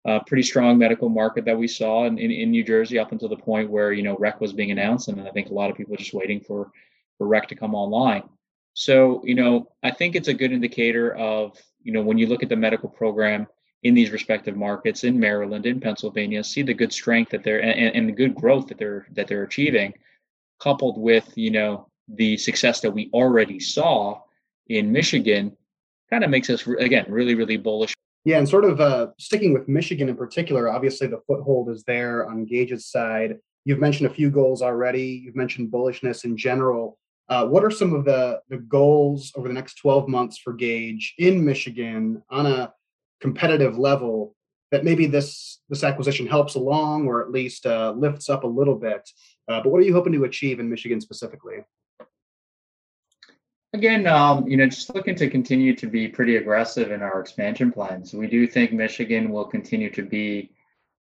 Uh, 0.06 0.20
pretty 0.26 0.44
strong 0.44 0.78
medical 0.78 1.10
market 1.10 1.46
that 1.46 1.58
we 1.58 1.68
saw 1.68 2.06
in, 2.06 2.18
in, 2.18 2.32
in, 2.32 2.52
New 2.52 2.64
Jersey 2.64 2.98
up 2.98 3.12
until 3.12 3.28
the 3.28 3.36
point 3.36 3.70
where, 3.70 3.92
you 3.92 4.04
know, 4.04 4.16
rec 4.18 4.40
was 4.40 4.54
being 4.54 4.72
announced. 4.72 5.10
And 5.10 5.28
I 5.28 5.32
think 5.32 5.50
a 5.50 5.54
lot 5.54 5.70
of 5.70 5.76
people 5.76 5.98
just 5.98 6.14
waiting 6.14 6.40
for, 6.40 6.72
for 7.18 7.28
rec 7.28 7.48
to 7.50 7.56
come 7.56 7.76
online. 7.76 8.24
So, 8.74 9.22
you 9.26 9.36
know, 9.36 9.72
I 9.84 9.92
think 9.92 10.16
it's 10.16 10.30
a 10.30 10.34
good 10.34 10.54
indicator 10.54 11.14
of, 11.16 11.58
you 11.84 11.92
know, 11.92 12.02
when 12.02 12.18
you 12.18 12.28
look 12.28 12.44
at 12.44 12.48
the 12.48 12.56
medical 12.56 12.88
program, 12.88 13.48
in 13.84 13.94
these 13.94 14.12
respective 14.12 14.56
markets 14.56 15.04
in 15.04 15.20
Maryland, 15.20 15.66
in 15.66 15.80
Pennsylvania, 15.80 16.44
see 16.44 16.62
the 16.62 16.74
good 16.74 16.92
strength 16.92 17.32
that 17.32 17.44
they're 17.44 17.60
and, 17.60 17.96
and 17.96 18.08
the 18.08 18.14
good 18.14 18.36
growth 18.36 18.68
that 18.68 18.78
they're 18.78 19.08
that 19.14 19.28
they're 19.28 19.44
achieving, 19.44 19.94
coupled 20.60 20.98
with 21.00 21.32
you 21.36 21.52
know 21.52 21.88
the 22.08 22.38
success 22.38 22.82
that 22.82 22.92
we 22.92 23.10
already 23.14 23.60
saw 23.60 24.20
in 24.68 24.92
Michigan, 24.92 25.56
kind 26.10 26.24
of 26.24 26.30
makes 26.30 26.50
us 26.50 26.66
again 26.80 27.06
really 27.08 27.36
really 27.36 27.58
bullish. 27.58 27.94
Yeah, 28.26 28.40
and 28.40 28.50
sort 28.50 28.66
of 28.66 28.82
uh, 28.82 29.08
sticking 29.20 29.54
with 29.54 29.70
Michigan 29.70 30.10
in 30.10 30.18
particular, 30.18 30.70
obviously 30.70 31.08
the 31.08 31.22
foothold 31.28 31.70
is 31.70 31.84
there 31.84 32.28
on 32.28 32.46
Gage's 32.46 32.88
side. 32.88 33.38
You've 33.64 33.80
mentioned 33.80 34.10
a 34.10 34.14
few 34.14 34.30
goals 34.30 34.62
already. 34.62 35.22
You've 35.24 35.36
mentioned 35.36 35.72
bullishness 35.72 36.26
in 36.26 36.36
general. 36.36 36.98
Uh, 37.30 37.46
what 37.46 37.64
are 37.64 37.72
some 37.72 37.94
of 37.94 38.06
the 38.06 38.42
the 38.50 38.58
goals 38.58 39.32
over 39.36 39.48
the 39.48 39.54
next 39.54 39.76
12 39.76 40.08
months 40.08 40.40
for 40.40 40.54
Gage 40.54 41.14
in 41.20 41.46
Michigan 41.46 42.24
on 42.30 42.48
a 42.48 42.74
competitive 43.20 43.78
level 43.78 44.36
that 44.72 44.84
maybe 44.84 45.06
this 45.06 45.60
this 45.70 45.84
acquisition 45.84 46.28
helps 46.28 46.56
along 46.56 47.08
or 47.08 47.22
at 47.22 47.32
least 47.32 47.66
uh, 47.66 47.94
lifts 47.98 48.30
up 48.30 48.44
a 48.44 48.48
little 48.48 48.76
bit. 48.76 49.10
Uh, 49.48 49.62
but 49.62 49.70
what 49.70 49.80
are 49.80 49.86
you 49.86 49.94
hoping 49.94 50.14
to 50.14 50.24
achieve 50.26 50.60
in 50.60 50.70
Michigan 50.70 51.02
specifically? 51.02 51.58
Again, 53.74 54.08
um, 54.08 54.48
you 54.48 54.58
know, 54.58 54.66
just 54.66 54.94
looking 54.96 55.16
to 55.16 55.30
continue 55.30 55.76
to 55.76 55.88
be 55.88 56.08
pretty 56.08 56.38
aggressive 56.38 56.92
in 56.92 57.02
our 57.02 57.20
expansion 57.20 57.72
plans. 57.72 58.14
We 58.14 58.28
do 58.28 58.48
think 58.48 58.72
Michigan 58.72 59.30
will 59.30 59.46
continue 59.46 59.90
to 59.92 60.04
be, 60.04 60.52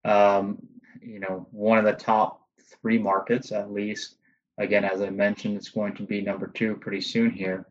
um, 0.03 0.57
you 0.99 1.19
know, 1.19 1.47
one 1.51 1.77
of 1.77 1.85
the 1.85 1.93
top 1.93 2.41
three 2.81 2.97
markets 2.97 3.51
at 3.51 3.71
least. 3.71 4.15
Again, 4.57 4.83
as 4.83 5.01
I 5.01 5.09
mentioned, 5.09 5.57
it's 5.57 5.69
going 5.69 5.95
to 5.95 6.03
be 6.03 6.21
number 6.21 6.47
two 6.47 6.75
pretty 6.75 7.01
soon 7.01 7.29
here. 7.31 7.67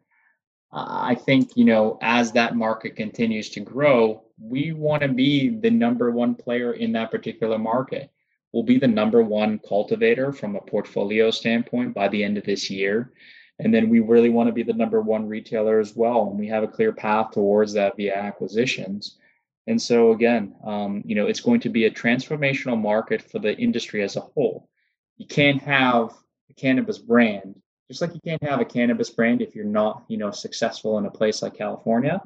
I 0.76 1.14
think, 1.14 1.56
you 1.56 1.64
know, 1.64 1.98
as 2.02 2.32
that 2.32 2.56
market 2.56 2.96
continues 2.96 3.50
to 3.50 3.60
grow, 3.60 4.23
we 4.38 4.72
want 4.72 5.02
to 5.02 5.08
be 5.08 5.48
the 5.48 5.70
number 5.70 6.10
one 6.10 6.34
player 6.34 6.72
in 6.72 6.92
that 6.92 7.10
particular 7.10 7.58
market. 7.58 8.10
We'll 8.52 8.62
be 8.62 8.78
the 8.78 8.88
number 8.88 9.22
one 9.22 9.58
cultivator 9.58 10.32
from 10.32 10.56
a 10.56 10.60
portfolio 10.60 11.30
standpoint 11.30 11.94
by 11.94 12.08
the 12.08 12.22
end 12.22 12.38
of 12.38 12.44
this 12.44 12.70
year. 12.70 13.12
And 13.58 13.72
then 13.72 13.88
we 13.88 14.00
really 14.00 14.30
want 14.30 14.48
to 14.48 14.52
be 14.52 14.62
the 14.62 14.72
number 14.72 15.00
one 15.00 15.28
retailer 15.28 15.78
as 15.78 15.94
well. 15.94 16.28
And 16.28 16.38
we 16.38 16.48
have 16.48 16.62
a 16.64 16.68
clear 16.68 16.92
path 16.92 17.32
towards 17.32 17.72
that 17.74 17.96
via 17.96 18.14
acquisitions. 18.14 19.18
And 19.66 19.80
so, 19.80 20.12
again, 20.12 20.54
um, 20.64 21.02
you 21.04 21.14
know, 21.14 21.26
it's 21.26 21.40
going 21.40 21.60
to 21.60 21.68
be 21.68 21.86
a 21.86 21.90
transformational 21.90 22.80
market 22.80 23.22
for 23.22 23.38
the 23.38 23.56
industry 23.56 24.02
as 24.02 24.16
a 24.16 24.20
whole. 24.20 24.68
You 25.16 25.26
can't 25.26 25.62
have 25.62 26.12
a 26.50 26.54
cannabis 26.54 26.98
brand 26.98 27.54
just 27.88 28.00
like 28.00 28.14
you 28.14 28.20
can't 28.24 28.42
have 28.42 28.60
a 28.60 28.64
cannabis 28.64 29.10
brand 29.10 29.42
if 29.42 29.54
you're 29.54 29.64
not, 29.64 30.04
you 30.08 30.16
know, 30.16 30.30
successful 30.30 30.98
in 30.98 31.06
a 31.06 31.10
place 31.10 31.42
like 31.42 31.56
California. 31.56 32.20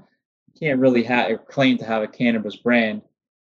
Can't 0.58 0.80
really 0.80 1.02
have 1.04 1.46
claim 1.46 1.78
to 1.78 1.84
have 1.84 2.02
a 2.02 2.08
cannabis 2.08 2.56
brand 2.56 3.02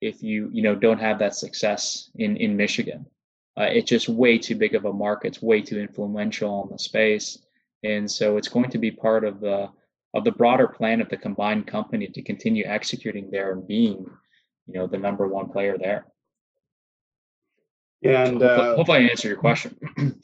if 0.01 0.23
you, 0.23 0.51
you 0.53 0.63
know, 0.63 0.75
don't 0.75 1.01
have 1.01 1.19
that 1.19 1.35
success 1.35 2.11
in 2.17 2.37
in 2.37 2.57
Michigan. 2.57 3.07
Uh, 3.59 3.69
it's 3.71 3.89
just 3.89 4.09
way 4.09 4.39
too 4.39 4.55
big 4.55 4.75
of 4.75 4.85
a 4.85 4.93
market. 4.93 5.29
It's 5.29 5.43
way 5.43 5.63
too 5.63 5.79
influential 5.79 6.65
in 6.65 6.73
the 6.73 6.79
space, 6.79 7.39
and 7.83 8.11
so 8.11 8.37
it's 8.37 8.49
going 8.49 8.71
to 8.71 8.79
be 8.79 8.91
part 8.91 9.25
of 9.25 9.41
the 9.41 9.69
of 10.15 10.25
the 10.25 10.33
broader 10.33 10.69
plan 10.69 11.01
of 11.01 11.09
the 11.09 11.17
combined 11.17 11.67
company 11.67 12.07
to 12.09 12.23
continue 12.23 12.65
executing 12.65 13.31
there 13.31 13.53
and 13.53 13.67
being, 13.67 14.07
you 14.67 14.75
know, 14.75 14.87
the 14.87 14.99
number 14.99 15.29
one 15.29 15.49
player 15.51 15.77
there. 15.79 16.07
And 18.03 18.43
uh, 18.43 18.57
hope, 18.57 18.77
hope 18.77 18.91
I 18.91 18.99
answer 18.99 19.29
your 19.29 19.37
question. 19.37 19.77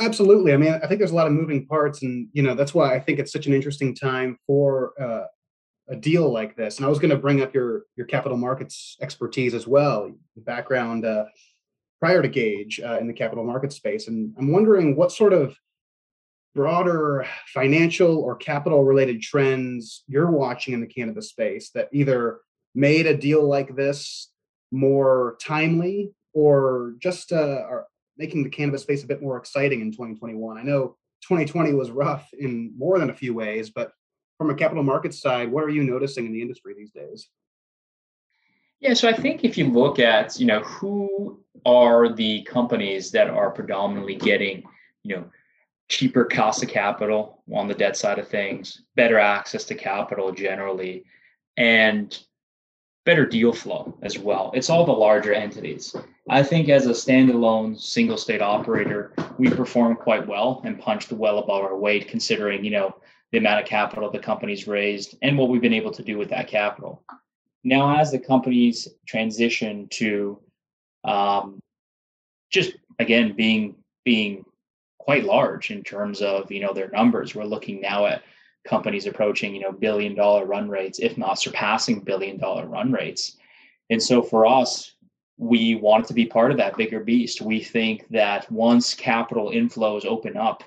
Absolutely. 0.00 0.54
I 0.54 0.56
mean, 0.56 0.72
I 0.72 0.86
think 0.86 0.98
there's 0.98 1.10
a 1.10 1.16
lot 1.16 1.26
of 1.26 1.32
moving 1.32 1.66
parts, 1.66 2.02
and 2.02 2.28
you 2.32 2.42
know 2.42 2.54
that's 2.54 2.74
why 2.74 2.94
I 2.94 3.00
think 3.00 3.18
it's 3.18 3.32
such 3.32 3.46
an 3.46 3.52
interesting 3.52 3.94
time 3.94 4.38
for 4.46 4.92
uh, 5.00 5.24
a 5.90 5.96
deal 5.96 6.32
like 6.32 6.56
this. 6.56 6.76
And 6.76 6.86
I 6.86 6.88
was 6.88 6.98
going 6.98 7.10
to 7.10 7.16
bring 7.16 7.42
up 7.42 7.54
your 7.54 7.82
your 7.96 8.06
capital 8.06 8.38
markets 8.38 8.96
expertise 9.00 9.54
as 9.54 9.66
well, 9.66 10.10
the 10.36 10.42
background 10.42 11.04
uh, 11.04 11.24
prior 11.98 12.22
to 12.22 12.28
Gage 12.28 12.80
uh, 12.80 12.98
in 12.98 13.06
the 13.06 13.12
capital 13.12 13.44
market 13.44 13.72
space, 13.72 14.08
and 14.08 14.34
I'm 14.38 14.52
wondering 14.52 14.96
what 14.96 15.12
sort 15.12 15.32
of 15.32 15.56
broader 16.54 17.26
financial 17.54 18.18
or 18.18 18.34
capital 18.36 18.84
related 18.84 19.22
trends 19.22 20.02
you're 20.08 20.30
watching 20.30 20.74
in 20.74 20.80
the 20.80 20.86
cannabis 20.86 21.28
space 21.28 21.70
that 21.70 21.88
either 21.92 22.40
made 22.74 23.06
a 23.06 23.16
deal 23.16 23.46
like 23.46 23.76
this 23.76 24.30
more 24.72 25.36
timely 25.40 26.10
or 26.32 26.94
just 26.98 27.32
uh, 27.32 27.62
are, 27.68 27.86
making 28.16 28.44
the 28.44 28.50
cannabis 28.50 28.82
space 28.82 29.02
a 29.02 29.06
bit 29.06 29.22
more 29.22 29.38
exciting 29.38 29.80
in 29.80 29.90
2021. 29.90 30.58
I 30.58 30.62
know 30.62 30.96
2020 31.22 31.72
was 31.72 31.90
rough 31.90 32.28
in 32.38 32.70
more 32.76 32.98
than 32.98 33.08
a 33.08 33.14
few 33.14 33.32
ways, 33.32 33.70
but 33.70 33.92
from 34.40 34.48
a 34.48 34.54
capital 34.54 34.82
markets 34.82 35.20
side, 35.20 35.52
what 35.52 35.62
are 35.62 35.68
you 35.68 35.82
noticing 35.82 36.24
in 36.24 36.32
the 36.32 36.40
industry 36.40 36.72
these 36.74 36.92
days? 36.92 37.28
Yeah, 38.80 38.94
so 38.94 39.06
I 39.06 39.12
think 39.12 39.44
if 39.44 39.58
you 39.58 39.66
look 39.66 39.98
at, 39.98 40.40
you 40.40 40.46
know, 40.46 40.60
who 40.60 41.38
are 41.66 42.10
the 42.10 42.40
companies 42.44 43.10
that 43.10 43.28
are 43.28 43.50
predominantly 43.50 44.14
getting, 44.14 44.62
you 45.02 45.14
know, 45.14 45.24
cheaper 45.90 46.24
cost 46.24 46.62
of 46.62 46.70
capital 46.70 47.42
on 47.52 47.68
the 47.68 47.74
debt 47.74 47.98
side 47.98 48.18
of 48.18 48.28
things, 48.28 48.80
better 48.96 49.18
access 49.18 49.64
to 49.64 49.74
capital 49.74 50.32
generally, 50.32 51.04
and 51.58 52.20
better 53.04 53.26
deal 53.26 53.52
flow 53.52 53.98
as 54.00 54.18
well. 54.18 54.52
It's 54.54 54.70
all 54.70 54.86
the 54.86 54.92
larger 54.92 55.34
entities. 55.34 55.94
I 56.30 56.42
think 56.42 56.70
as 56.70 56.86
a 56.86 56.92
standalone 56.92 57.78
single 57.78 58.16
state 58.16 58.40
operator, 58.40 59.12
we 59.36 59.50
perform 59.50 59.96
quite 59.96 60.26
well 60.26 60.62
and 60.64 60.80
punched 60.80 61.12
well 61.12 61.40
above 61.40 61.62
our 61.62 61.76
weight 61.76 62.08
considering, 62.08 62.64
you 62.64 62.70
know, 62.70 62.94
the 63.32 63.38
amount 63.38 63.60
of 63.60 63.66
capital 63.66 64.10
the 64.10 64.18
company's 64.18 64.66
raised 64.66 65.16
and 65.22 65.36
what 65.38 65.48
we've 65.48 65.62
been 65.62 65.72
able 65.72 65.92
to 65.92 66.02
do 66.02 66.18
with 66.18 66.30
that 66.30 66.48
capital. 66.48 67.02
Now, 67.62 67.98
as 67.98 68.10
the 68.10 68.18
companies 68.18 68.88
transition 69.06 69.86
to 69.92 70.40
um, 71.04 71.60
just 72.50 72.72
again 72.98 73.34
being 73.34 73.76
being 74.04 74.44
quite 74.98 75.24
large 75.24 75.70
in 75.70 75.82
terms 75.82 76.22
of 76.22 76.50
you 76.50 76.60
know 76.60 76.72
their 76.72 76.88
numbers, 76.90 77.34
we're 77.34 77.44
looking 77.44 77.80
now 77.80 78.06
at 78.06 78.22
companies 78.66 79.06
approaching 79.06 79.54
you 79.54 79.60
know 79.60 79.72
billion 79.72 80.14
dollar 80.14 80.46
run 80.46 80.68
rates, 80.68 80.98
if 80.98 81.16
not 81.18 81.38
surpassing 81.38 82.00
billion 82.00 82.38
dollar 82.38 82.66
run 82.66 82.92
rates. 82.92 83.36
And 83.90 84.02
so 84.02 84.22
for 84.22 84.46
us, 84.46 84.94
we 85.36 85.74
want 85.74 86.06
to 86.06 86.14
be 86.14 86.26
part 86.26 86.50
of 86.50 86.56
that 86.58 86.76
bigger 86.76 87.00
beast. 87.00 87.40
We 87.40 87.62
think 87.62 88.06
that 88.10 88.50
once 88.52 88.94
capital 88.94 89.50
inflows 89.50 90.04
open 90.04 90.36
up 90.36 90.62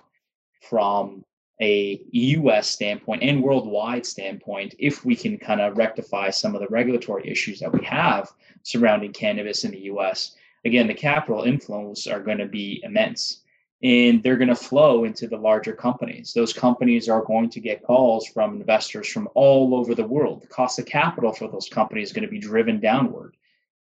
from 0.61 1.23
a 1.61 2.01
US 2.11 2.69
standpoint 2.69 3.23
and 3.23 3.43
worldwide 3.43 4.05
standpoint, 4.05 4.75
if 4.79 5.05
we 5.05 5.15
can 5.15 5.37
kind 5.37 5.61
of 5.61 5.77
rectify 5.77 6.29
some 6.29 6.55
of 6.55 6.61
the 6.61 6.67
regulatory 6.67 7.29
issues 7.29 7.59
that 7.59 7.71
we 7.71 7.83
have 7.85 8.31
surrounding 8.63 9.13
cannabis 9.13 9.63
in 9.63 9.71
the 9.71 9.81
US, 9.81 10.35
again, 10.65 10.87
the 10.87 10.93
capital 10.93 11.43
inflows 11.43 12.11
are 12.11 12.21
going 12.21 12.39
to 12.39 12.47
be 12.47 12.81
immense 12.83 13.41
and 13.83 14.23
they're 14.23 14.37
going 14.37 14.47
to 14.47 14.55
flow 14.55 15.03
into 15.03 15.27
the 15.27 15.37
larger 15.37 15.73
companies. 15.73 16.33
Those 16.33 16.53
companies 16.53 17.09
are 17.09 17.21
going 17.21 17.49
to 17.49 17.59
get 17.59 17.83
calls 17.83 18.25
from 18.27 18.55
investors 18.55 19.09
from 19.09 19.27
all 19.35 19.75
over 19.75 19.93
the 19.93 20.07
world. 20.07 20.41
The 20.41 20.47
cost 20.47 20.79
of 20.79 20.85
capital 20.85 21.33
for 21.33 21.49
those 21.49 21.67
companies 21.67 22.07
is 22.07 22.13
going 22.13 22.25
to 22.25 22.31
be 22.31 22.39
driven 22.39 22.79
downward. 22.79 23.35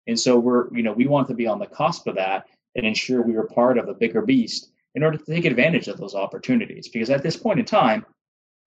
And 0.08 0.20
so 0.20 0.40
we're, 0.40 0.74
you 0.76 0.82
know, 0.82 0.92
we 0.92 1.06
want 1.06 1.28
to 1.28 1.36
be 1.36 1.46
on 1.46 1.60
the 1.60 1.68
cusp 1.68 2.08
of 2.08 2.16
that 2.16 2.48
and 2.76 2.86
ensure 2.86 3.22
we 3.22 3.36
are 3.36 3.44
part 3.44 3.78
of 3.78 3.90
a 3.90 3.94
bigger 3.94 4.24
beast 4.24 4.71
in 4.96 5.04
order 5.04 5.18
to 5.18 5.26
take 5.26 5.46
advantage 5.46 5.88
of 5.88 5.98
those 5.98 6.16
opportunities. 6.16 6.90
Because 6.90 7.10
at 7.10 7.24
this 7.24 7.38
point 7.38 7.60
in 7.60 7.66
time, 7.66 8.06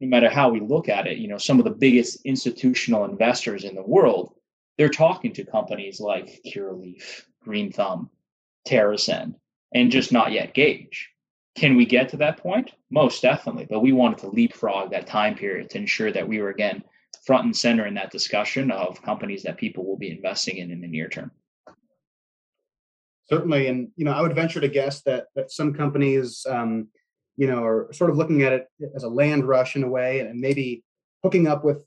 no 0.00 0.09
matter 0.09 0.28
how 0.28 0.49
we 0.49 0.61
look 0.61 0.88
at 0.88 1.07
it, 1.07 1.19
you 1.19 1.28
know, 1.28 1.38
some 1.38 1.59
of 1.59 1.64
the 1.64 1.71
biggest 1.71 2.25
institutional 2.25 3.04
investors 3.04 3.64
in 3.64 3.75
the 3.75 3.83
world, 3.83 4.35
they're 4.76 4.88
talking 4.88 5.33
to 5.35 5.45
companies 5.45 6.00
like 6.00 6.40
Curaleaf, 6.47 7.23
Green 7.43 7.71
Thumb, 7.71 8.11
TerrAscend, 8.66 9.35
and 9.73 9.90
just 9.90 10.12
not 10.12 10.33
yet 10.33 10.54
Gage. 10.54 11.11
Can 11.57 11.76
we 11.76 11.87
get 11.87 12.09
to 12.09 12.16
that 12.16 12.38
point? 12.38 12.73
Most 12.90 13.23
definitely. 13.23 13.66
But 13.71 13.81
we 13.81 13.93
wanted 13.93 14.19
to 14.19 14.28
leapfrog 14.28 14.90
that 14.90 15.07
time 15.07 15.37
period 15.37 15.71
to 15.71 15.78
ensure 15.78 16.11
that 16.11 16.26
we 16.26 16.40
were, 16.40 16.49
again, 16.49 16.83
front 17.25 17.45
and 17.45 17.57
center 17.57 17.87
in 17.87 17.95
that 17.95 18.11
discussion 18.11 18.71
of 18.71 19.00
companies 19.02 19.45
that 19.45 19.57
people 19.57 19.85
will 19.85 19.97
be 19.97 20.11
investing 20.11 20.57
in 20.57 20.73
in 20.73 20.81
the 20.81 20.88
near 20.88 21.09
term. 21.09 21.31
Certainly. 23.26 23.69
And, 23.69 23.88
you 23.97 24.04
know, 24.04 24.12
I 24.12 24.21
would 24.21 24.35
venture 24.35 24.61
to 24.61 24.69
guess 24.69 25.02
that, 25.02 25.26
that 25.35 25.50
some 25.50 25.73
companies, 25.73 26.45
um, 26.49 26.88
you 27.37 27.47
know, 27.47 27.64
are 27.64 27.93
sort 27.93 28.11
of 28.11 28.16
looking 28.16 28.43
at 28.43 28.52
it 28.52 28.66
as 28.95 29.04
a 29.04 29.09
land 29.09 29.49
rush 29.49 29.76
in 29.76 29.83
a 29.83 29.88
way 29.88 30.21
and 30.21 30.38
maybe 30.38 30.85
hooking 31.23 31.47
up 31.47 31.64
with 31.64 31.78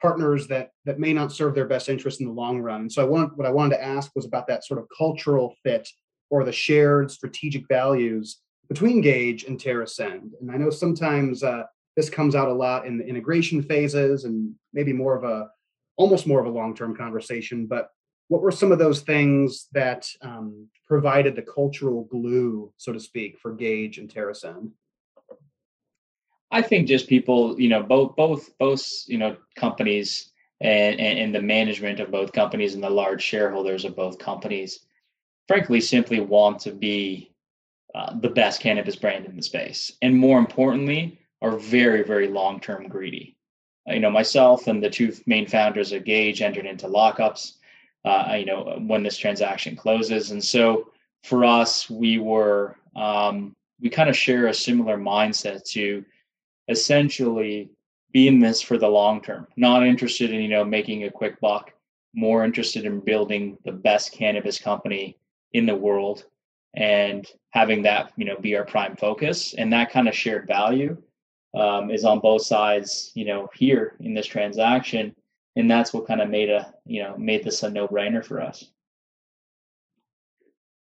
partners 0.00 0.48
that 0.48 0.70
that 0.84 0.98
may 0.98 1.12
not 1.12 1.30
serve 1.30 1.54
their 1.54 1.68
best 1.68 1.88
interest 1.88 2.20
in 2.20 2.26
the 2.26 2.32
long 2.32 2.60
run. 2.60 2.82
And 2.82 2.92
so 2.92 3.00
I 3.00 3.08
want 3.08 3.36
what 3.38 3.46
I 3.46 3.50
wanted 3.50 3.76
to 3.76 3.84
ask 3.84 4.10
was 4.16 4.26
about 4.26 4.48
that 4.48 4.64
sort 4.64 4.80
of 4.80 4.86
cultural 4.98 5.54
fit 5.62 5.88
or 6.28 6.44
the 6.44 6.52
shared 6.52 7.10
strategic 7.10 7.68
values 7.68 8.40
between 8.68 9.00
Gage 9.00 9.44
and 9.44 9.58
TerrAscend. 9.58 10.30
And 10.40 10.50
I 10.50 10.56
know 10.56 10.70
sometimes 10.70 11.44
uh, 11.44 11.62
this 11.96 12.10
comes 12.10 12.34
out 12.34 12.48
a 12.48 12.52
lot 12.52 12.86
in 12.86 12.98
the 12.98 13.06
integration 13.06 13.62
phases 13.62 14.24
and 14.24 14.52
maybe 14.72 14.92
more 14.92 15.14
of 15.14 15.24
a, 15.24 15.48
almost 15.96 16.26
more 16.26 16.40
of 16.40 16.46
a 16.46 16.50
long-term 16.58 16.96
conversation. 16.96 17.66
But 17.66 17.90
what 18.32 18.40
were 18.40 18.50
some 18.50 18.72
of 18.72 18.78
those 18.78 19.02
things 19.02 19.68
that 19.72 20.08
um, 20.22 20.66
provided 20.88 21.36
the 21.36 21.42
cultural 21.42 22.04
glue, 22.04 22.72
so 22.78 22.90
to 22.90 22.98
speak, 22.98 23.38
for 23.38 23.52
Gage 23.52 23.98
and 23.98 24.08
TerrAscend? 24.08 24.70
I 26.50 26.62
think 26.62 26.88
just 26.88 27.10
people, 27.10 27.60
you 27.60 27.68
know, 27.68 27.82
both 27.82 28.16
both 28.16 28.56
both 28.58 28.82
you 29.06 29.18
know 29.18 29.36
companies 29.54 30.32
and, 30.62 30.98
and, 30.98 31.18
and 31.18 31.34
the 31.34 31.42
management 31.42 32.00
of 32.00 32.10
both 32.10 32.32
companies 32.32 32.72
and 32.72 32.82
the 32.82 32.88
large 32.88 33.22
shareholders 33.22 33.84
of 33.84 33.94
both 33.96 34.18
companies, 34.18 34.80
frankly, 35.46 35.82
simply 35.82 36.20
want 36.20 36.58
to 36.60 36.72
be 36.72 37.34
uh, 37.94 38.18
the 38.18 38.30
best 38.30 38.62
cannabis 38.62 38.96
brand 38.96 39.26
in 39.26 39.36
the 39.36 39.42
space, 39.42 39.92
and 40.00 40.16
more 40.16 40.38
importantly, 40.38 41.20
are 41.42 41.58
very 41.58 42.02
very 42.02 42.28
long 42.28 42.60
term 42.60 42.88
greedy. 42.88 43.36
You 43.86 44.00
know, 44.00 44.10
myself 44.10 44.68
and 44.68 44.82
the 44.82 44.88
two 44.88 45.12
main 45.26 45.46
founders 45.46 45.92
of 45.92 46.04
Gage 46.04 46.40
entered 46.40 46.64
into 46.64 46.86
lockups. 46.86 47.58
Uh, 48.04 48.36
you 48.38 48.46
know, 48.46 48.78
when 48.86 49.02
this 49.02 49.16
transaction 49.16 49.76
closes, 49.76 50.32
and 50.32 50.42
so 50.42 50.90
for 51.22 51.44
us, 51.44 51.88
we 51.88 52.18
were 52.18 52.76
um, 52.96 53.54
we 53.80 53.88
kind 53.88 54.10
of 54.10 54.16
share 54.16 54.48
a 54.48 54.54
similar 54.54 54.96
mindset 54.96 55.64
to 55.70 56.04
essentially 56.68 57.70
be 58.12 58.28
in 58.28 58.38
this 58.38 58.60
for 58.60 58.78
the 58.78 58.88
long 58.88 59.20
term, 59.20 59.46
not 59.56 59.86
interested 59.86 60.32
in 60.32 60.40
you 60.40 60.48
know 60.48 60.64
making 60.64 61.04
a 61.04 61.10
quick 61.10 61.40
buck, 61.40 61.72
more 62.14 62.44
interested 62.44 62.84
in 62.84 63.00
building 63.00 63.56
the 63.64 63.72
best 63.72 64.12
cannabis 64.12 64.58
company 64.58 65.16
in 65.52 65.66
the 65.66 65.74
world 65.74 66.24
and 66.74 67.26
having 67.50 67.82
that 67.82 68.12
you 68.16 68.24
know 68.24 68.36
be 68.36 68.56
our 68.56 68.64
prime 68.64 68.96
focus. 68.96 69.54
And 69.54 69.72
that 69.72 69.90
kind 69.90 70.08
of 70.08 70.14
shared 70.14 70.46
value 70.46 70.96
um, 71.54 71.90
is 71.90 72.04
on 72.04 72.20
both 72.20 72.42
sides 72.42 73.12
you 73.14 73.24
know 73.24 73.48
here 73.54 73.96
in 74.00 74.14
this 74.14 74.26
transaction 74.26 75.14
and 75.56 75.70
that's 75.70 75.92
what 75.92 76.06
kind 76.06 76.20
of 76.20 76.28
made 76.28 76.50
a 76.50 76.72
you 76.84 77.02
know 77.02 77.16
made 77.16 77.44
this 77.44 77.62
a 77.62 77.70
no-brainer 77.70 78.24
for 78.24 78.40
us 78.40 78.64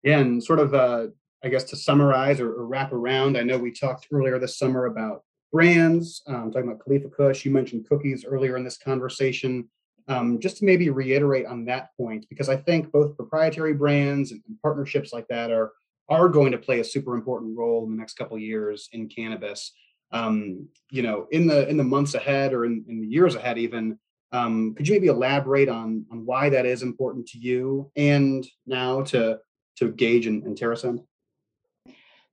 yeah 0.03 0.19
and 0.19 0.43
sort 0.43 0.59
of 0.59 0.75
uh 0.75 1.07
i 1.45 1.49
guess 1.49 1.65
to 1.65 1.77
summarize 1.77 2.41
or, 2.41 2.53
or 2.53 2.67
wrap 2.67 2.93
around 2.93 3.37
i 3.37 3.43
know 3.43 3.59
we 3.59 3.73
talked 3.73 4.07
earlier 4.13 4.39
this 4.39 4.59
summer 4.59 4.87
about 4.87 5.23
brands 5.53 6.23
um, 6.29 6.51
talking 6.51 6.69
about 6.69 6.83
khalifa 6.85 7.09
kush 7.09 7.45
you 7.45 7.51
mentioned 7.51 7.87
cookies 7.89 8.25
earlier 8.25 8.57
in 8.57 8.65
this 8.65 8.79
conversation 8.79 9.69
um, 10.09 10.41
just 10.41 10.57
to 10.57 10.65
maybe 10.65 10.91
reiterate 10.91 11.47
on 11.47 11.65
that 11.65 11.91
point 11.97 12.27
because 12.29 12.49
i 12.49 12.57
think 12.57 12.91
both 12.93 13.17
proprietary 13.17 13.75
brands 13.75 14.33
and, 14.33 14.43
and 14.49 14.61
partnerships 14.63 15.13
like 15.13 15.27
that 15.29 15.51
are 15.51 15.73
are 16.11 16.29
going 16.29 16.51
to 16.51 16.59
play 16.59 16.81
a 16.81 16.85
super 16.85 17.15
important 17.15 17.57
role 17.57 17.85
in 17.85 17.91
the 17.93 17.97
next 17.97 18.15
couple 18.15 18.37
years 18.37 18.89
in 18.93 19.09
cannabis. 19.09 19.73
Um, 20.13 20.69
you 20.91 21.03
know, 21.03 21.29
in 21.31 21.47
the 21.47 21.69
in 21.69 21.77
the 21.77 21.85
months 21.85 22.15
ahead 22.15 22.53
or 22.53 22.65
in, 22.65 22.85
in 22.89 23.01
the 23.01 23.07
years 23.07 23.37
ahead, 23.37 23.57
even. 23.57 23.99
Um, 24.33 24.75
could 24.75 24.87
you 24.87 24.95
maybe 24.95 25.09
elaborate 25.09 25.69
on 25.69 26.07
on 26.11 26.25
why 26.25 26.51
that 26.51 26.67
is 26.67 26.83
important 26.83 27.27
to 27.29 27.39
you 27.39 27.91
and 27.97 28.47
now 28.67 29.03
to 29.03 29.39
to 29.77 29.91
Gage 29.93 30.27
and, 30.27 30.43
and 30.45 30.57
TerrAscend? 30.57 31.05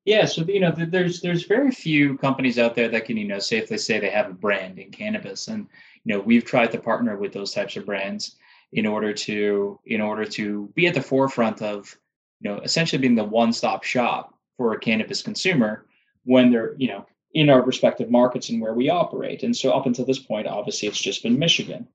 Yeah, 0.06 0.26
so 0.26 0.44
you 0.44 0.60
know, 0.60 0.72
there's 0.72 1.22
there's 1.22 1.46
very 1.46 1.72
few 1.72 2.18
companies 2.18 2.60
out 2.60 2.76
there 2.76 2.90
that 2.90 3.06
can 3.06 3.18
you 3.18 3.28
know 3.28 3.40
safely 3.40 3.78
say 3.78 4.00
they 4.00 4.10
have 4.10 4.30
a 4.30 4.34
brand 4.34 4.80
in 4.80 4.92
cannabis, 4.92 5.48
and 5.48 5.68
you 6.04 6.14
know 6.14 6.20
we've 6.20 6.46
tried 6.46 6.72
to 6.72 6.80
partner 6.80 7.18
with 7.18 7.34
those 7.34 7.52
types 7.52 7.76
of 7.76 7.86
brands 7.86 8.38
in 8.74 8.86
order 8.86 9.14
to 9.14 9.80
in 9.86 10.02
order 10.02 10.26
to 10.26 10.72
be 10.76 10.88
at 10.88 10.94
the 10.94 11.02
forefront 11.02 11.62
of 11.62 11.98
you 12.40 12.50
know, 12.50 12.60
essentially 12.60 13.02
being 13.02 13.16
the 13.16 13.24
one-stop 13.24 13.84
shop 13.84 14.34
for 14.58 14.74
a 14.74 14.80
cannabis 14.80 15.22
consumer 15.22 15.86
when 16.24 16.52
they're, 16.52 16.76
you 16.78 16.88
know, 16.88 17.06
in 17.38 17.52
our 17.52 17.62
respective 17.62 18.10
markets 18.10 18.50
and 18.50 18.60
where 18.60 18.74
we 18.74 18.90
operate. 18.90 19.44
And 19.44 19.56
so 19.56 19.72
up 19.72 19.86
until 19.86 20.06
this 20.06 20.18
point, 20.18 20.48
obviously, 20.48 20.88
it's 20.88 21.00
just 21.00 21.22
been 21.22 21.38
Michigan. 21.38 21.88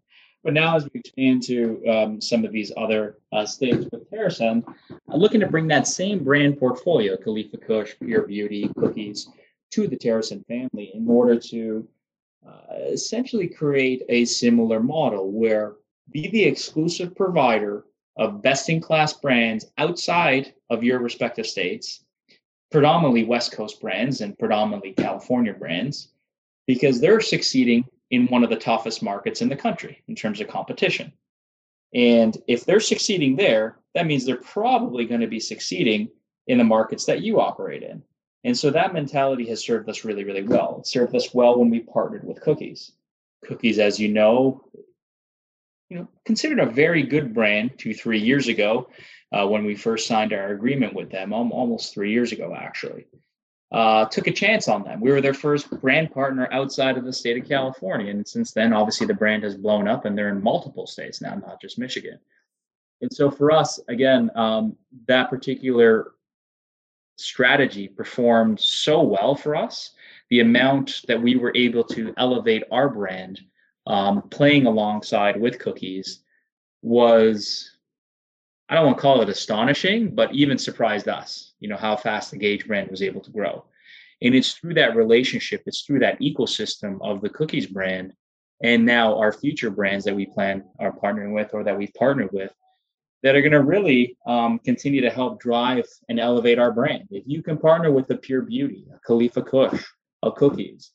But 0.44 0.54
now, 0.54 0.76
as 0.76 0.84
we 0.84 1.00
expand 1.00 1.42
to 1.44 1.84
um, 1.88 2.20
some 2.20 2.44
of 2.44 2.52
these 2.52 2.70
other 2.76 3.18
uh, 3.32 3.44
states 3.44 3.88
with 3.90 4.08
TerrAscend, 4.08 4.62
I'm 5.10 5.18
looking 5.18 5.40
to 5.40 5.48
bring 5.48 5.66
that 5.66 5.88
same 5.88 6.22
brand 6.22 6.60
portfolio, 6.60 7.16
Khalifa 7.16 7.56
Kush, 7.56 7.94
Pure 7.98 8.28
Beauty, 8.28 8.70
Cookies, 8.78 9.30
to 9.72 9.88
the 9.88 9.96
TerrAscend 9.96 10.46
family 10.46 10.92
in 10.94 11.08
order 11.08 11.36
to 11.36 11.88
uh, 12.46 12.74
essentially 12.92 13.48
create 13.48 14.04
a 14.08 14.24
similar 14.24 14.78
model 14.78 15.32
where 15.32 15.74
be 16.12 16.28
the 16.28 16.44
exclusive 16.44 17.16
provider 17.16 17.84
of 18.16 18.42
best 18.42 18.68
in 18.68 18.80
class 18.80 19.12
brands 19.12 19.72
outside 19.76 20.54
of 20.70 20.84
your 20.84 21.00
respective 21.00 21.46
states, 21.46 22.04
predominantly 22.72 23.24
West 23.24 23.52
Coast 23.52 23.80
brands 23.80 24.20
and 24.20 24.38
predominantly 24.38 24.92
California 24.92 25.52
brands, 25.52 26.08
because 26.66 27.00
they're 27.00 27.20
succeeding 27.20 27.84
in 28.10 28.26
one 28.26 28.42
of 28.42 28.50
the 28.50 28.56
toughest 28.56 29.02
markets 29.02 29.42
in 29.42 29.48
the 29.48 29.56
country 29.56 30.02
in 30.08 30.14
terms 30.14 30.40
of 30.40 30.48
competition. 30.48 31.12
And 31.94 32.36
if 32.48 32.64
they're 32.64 32.80
succeeding 32.80 33.36
there, 33.36 33.76
that 33.94 34.06
means 34.06 34.24
they're 34.24 34.36
probably 34.36 35.04
going 35.04 35.20
to 35.20 35.26
be 35.26 35.40
succeeding 35.40 36.08
in 36.46 36.58
the 36.58 36.64
markets 36.64 37.04
that 37.04 37.22
you 37.22 37.40
operate 37.40 37.82
in. 37.82 38.02
And 38.44 38.58
so 38.58 38.70
that 38.70 38.94
mentality 38.94 39.46
has 39.48 39.64
served 39.64 39.88
us 39.88 40.04
really, 40.04 40.24
really 40.24 40.42
well. 40.42 40.78
It 40.80 40.86
served 40.86 41.14
us 41.14 41.32
well 41.32 41.58
when 41.58 41.70
we 41.70 41.80
partnered 41.80 42.24
with 42.24 42.40
Cookies. 42.40 42.92
Cookies, 43.44 43.78
as 43.78 44.00
you 44.00 44.08
know, 44.08 44.64
you 45.92 45.98
know, 45.98 46.08
considered 46.24 46.60
a 46.60 46.66
very 46.66 47.02
good 47.02 47.34
brand 47.34 47.72
two, 47.76 47.92
three 47.92 48.18
years 48.18 48.48
ago 48.48 48.88
uh, 49.32 49.46
when 49.46 49.64
we 49.66 49.74
first 49.76 50.08
signed 50.08 50.32
our 50.32 50.52
agreement 50.52 50.94
with 50.94 51.10
them, 51.10 51.34
almost 51.34 51.92
three 51.92 52.12
years 52.12 52.32
ago, 52.32 52.56
actually. 52.58 53.04
uh, 53.72 54.04
took 54.06 54.26
a 54.26 54.32
chance 54.32 54.68
on 54.68 54.84
them. 54.84 55.00
We 55.00 55.10
were 55.10 55.22
their 55.22 55.32
first 55.34 55.70
brand 55.80 56.12
partner 56.12 56.46
outside 56.52 56.98
of 56.98 57.04
the 57.04 57.12
state 57.12 57.42
of 57.42 57.48
California. 57.48 58.10
And 58.10 58.28
since 58.28 58.52
then, 58.52 58.74
obviously, 58.74 59.06
the 59.06 59.14
brand 59.14 59.42
has 59.44 59.56
blown 59.56 59.88
up 59.88 60.04
and 60.04 60.16
they're 60.16 60.28
in 60.28 60.42
multiple 60.42 60.86
states 60.86 61.22
now, 61.22 61.34
not 61.34 61.60
just 61.60 61.78
Michigan. 61.78 62.18
And 63.00 63.12
so 63.12 63.30
for 63.30 63.50
us, 63.50 63.80
again, 63.88 64.30
um, 64.34 64.76
that 65.08 65.30
particular 65.30 66.12
strategy 67.16 67.88
performed 67.88 68.60
so 68.60 69.02
well 69.02 69.34
for 69.34 69.56
us. 69.56 69.92
The 70.28 70.40
amount 70.40 71.02
that 71.08 71.20
we 71.20 71.36
were 71.36 71.52
able 71.54 71.84
to 71.84 72.12
elevate 72.18 72.64
our 72.70 72.90
brand, 72.90 73.40
um, 73.86 74.22
playing 74.28 74.66
alongside 74.66 75.40
with 75.40 75.58
cookies, 75.58 76.20
was 76.82 77.70
I 78.68 78.74
don't 78.74 78.86
want 78.86 78.98
to 78.98 79.02
call 79.02 79.20
it 79.20 79.28
astonishing, 79.28 80.14
but 80.14 80.34
even 80.34 80.56
surprised 80.56 81.08
us, 81.08 81.52
you 81.60 81.68
know, 81.68 81.76
how 81.76 81.96
fast 81.96 82.30
the 82.30 82.38
Gage 82.38 82.66
brand 82.66 82.90
was 82.90 83.02
able 83.02 83.20
to 83.20 83.30
grow. 83.30 83.64
And 84.22 84.34
it's 84.34 84.52
through 84.52 84.74
that 84.74 84.96
relationship, 84.96 85.62
it's 85.66 85.82
through 85.82 85.98
that 86.00 86.20
ecosystem 86.20 86.98
of 87.02 87.20
the 87.20 87.28
cookies 87.28 87.66
brand 87.66 88.14
and 88.62 88.86
now 88.86 89.18
our 89.18 89.32
future 89.32 89.70
brands 89.70 90.04
that 90.04 90.14
we 90.14 90.26
plan 90.26 90.64
are 90.78 90.92
partnering 90.92 91.34
with 91.34 91.52
or 91.52 91.64
that 91.64 91.76
we've 91.76 91.92
partnered 91.94 92.32
with 92.32 92.52
that 93.22 93.34
are 93.34 93.40
going 93.40 93.52
to 93.52 93.62
really 93.62 94.16
um, 94.26 94.58
continue 94.60 95.00
to 95.00 95.10
help 95.10 95.40
drive 95.40 95.84
and 96.08 96.18
elevate 96.18 96.58
our 96.58 96.72
brand. 96.72 97.08
If 97.10 97.24
you 97.26 97.42
can 97.42 97.58
partner 97.58 97.90
with 97.90 98.10
a 98.10 98.16
Pure 98.16 98.42
Beauty, 98.42 98.86
a 98.94 98.98
Khalifa 99.00 99.42
Kush, 99.42 99.84
a 100.22 100.30
Cookies, 100.32 100.92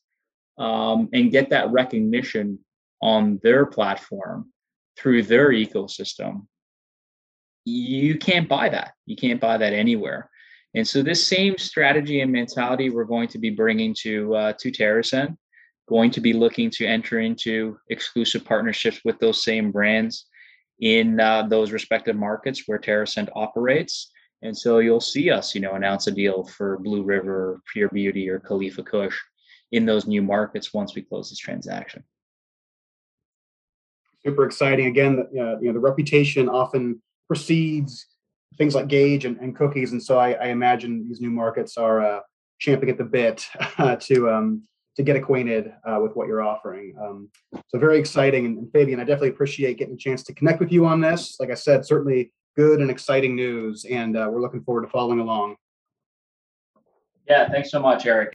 um, 0.58 1.08
and 1.12 1.30
get 1.30 1.50
that 1.50 1.70
recognition 1.70 2.58
on 3.00 3.40
their 3.42 3.66
platform 3.66 4.52
through 4.98 5.22
their 5.22 5.50
ecosystem, 5.50 6.46
you 7.64 8.16
can't 8.18 8.48
buy 8.48 8.68
that. 8.68 8.92
You 9.06 9.16
can't 9.16 9.40
buy 9.40 9.58
that 9.58 9.72
anywhere. 9.72 10.30
And 10.74 10.86
so 10.86 11.02
this 11.02 11.26
same 11.26 11.56
strategy 11.58 12.20
and 12.20 12.32
mentality 12.32 12.90
we're 12.90 13.04
going 13.04 13.28
to 13.28 13.38
be 13.38 13.50
bringing 13.50 13.94
to 14.00 14.34
uh, 14.34 14.52
to 14.58 14.70
TerrAscend, 14.70 15.36
going 15.88 16.10
to 16.12 16.20
be 16.20 16.32
looking 16.32 16.70
to 16.70 16.86
enter 16.86 17.20
into 17.20 17.78
exclusive 17.88 18.44
partnerships 18.44 19.00
with 19.04 19.18
those 19.18 19.42
same 19.42 19.72
brands 19.72 20.26
in 20.80 21.18
uh, 21.18 21.42
those 21.42 21.72
respective 21.72 22.16
markets 22.16 22.64
where 22.66 22.78
TerrAscend 22.78 23.28
operates. 23.34 24.10
And 24.42 24.56
so 24.56 24.78
you'll 24.78 25.00
see 25.00 25.30
us, 25.30 25.54
you 25.54 25.60
know, 25.60 25.72
announce 25.72 26.06
a 26.06 26.12
deal 26.12 26.44
for 26.44 26.78
Blue 26.78 27.02
River, 27.02 27.60
Pure 27.72 27.88
Beauty, 27.88 28.28
or 28.28 28.38
Khalifa 28.38 28.84
Kush 28.84 29.18
in 29.72 29.84
those 29.84 30.06
new 30.06 30.22
markets 30.22 30.72
once 30.72 30.94
we 30.94 31.02
close 31.02 31.30
this 31.30 31.38
transaction. 31.38 32.04
Super 34.24 34.44
exciting. 34.44 34.86
Again, 34.86 35.20
uh, 35.20 35.58
you 35.58 35.66
know, 35.66 35.72
the 35.72 35.78
reputation 35.78 36.48
often 36.48 37.00
precedes 37.28 38.06
things 38.56 38.74
like 38.74 38.88
Gage 38.88 39.24
and, 39.24 39.36
and 39.38 39.54
cookies, 39.54 39.92
and 39.92 40.02
so 40.02 40.18
I, 40.18 40.32
I, 40.32 40.46
imagine 40.46 41.06
these 41.06 41.20
new 41.20 41.30
markets 41.30 41.76
are 41.76 42.04
uh, 42.04 42.20
champing 42.58 42.90
at 42.90 42.98
the 42.98 43.04
bit 43.04 43.46
uh, 43.78 43.96
to 43.96 44.30
um, 44.30 44.62
to 44.96 45.02
get 45.04 45.14
acquainted 45.14 45.72
uh, 45.86 46.00
with 46.02 46.16
what 46.16 46.26
you're 46.26 46.42
offering. 46.42 46.94
Um, 47.00 47.28
so 47.68 47.78
very 47.78 47.98
exciting, 47.98 48.46
and, 48.46 48.58
and, 48.58 48.72
Fabian, 48.72 48.98
I 48.98 49.04
definitely 49.04 49.28
appreciate 49.28 49.78
getting 49.78 49.94
a 49.94 49.98
chance 49.98 50.24
to 50.24 50.34
connect 50.34 50.58
with 50.58 50.72
you 50.72 50.84
on 50.86 51.00
this. 51.00 51.36
Like 51.38 51.50
I 51.50 51.54
said, 51.54 51.86
certainly 51.86 52.32
good 52.56 52.80
and 52.80 52.90
exciting 52.90 53.36
news, 53.36 53.84
and 53.88 54.16
uh, 54.16 54.28
we're 54.30 54.40
looking 54.40 54.62
forward 54.62 54.82
to 54.82 54.88
following 54.88 55.20
along. 55.20 55.54
Yeah, 57.28 57.48
thanks 57.48 57.70
so 57.70 57.80
much, 57.80 58.06
Eric. 58.06 58.34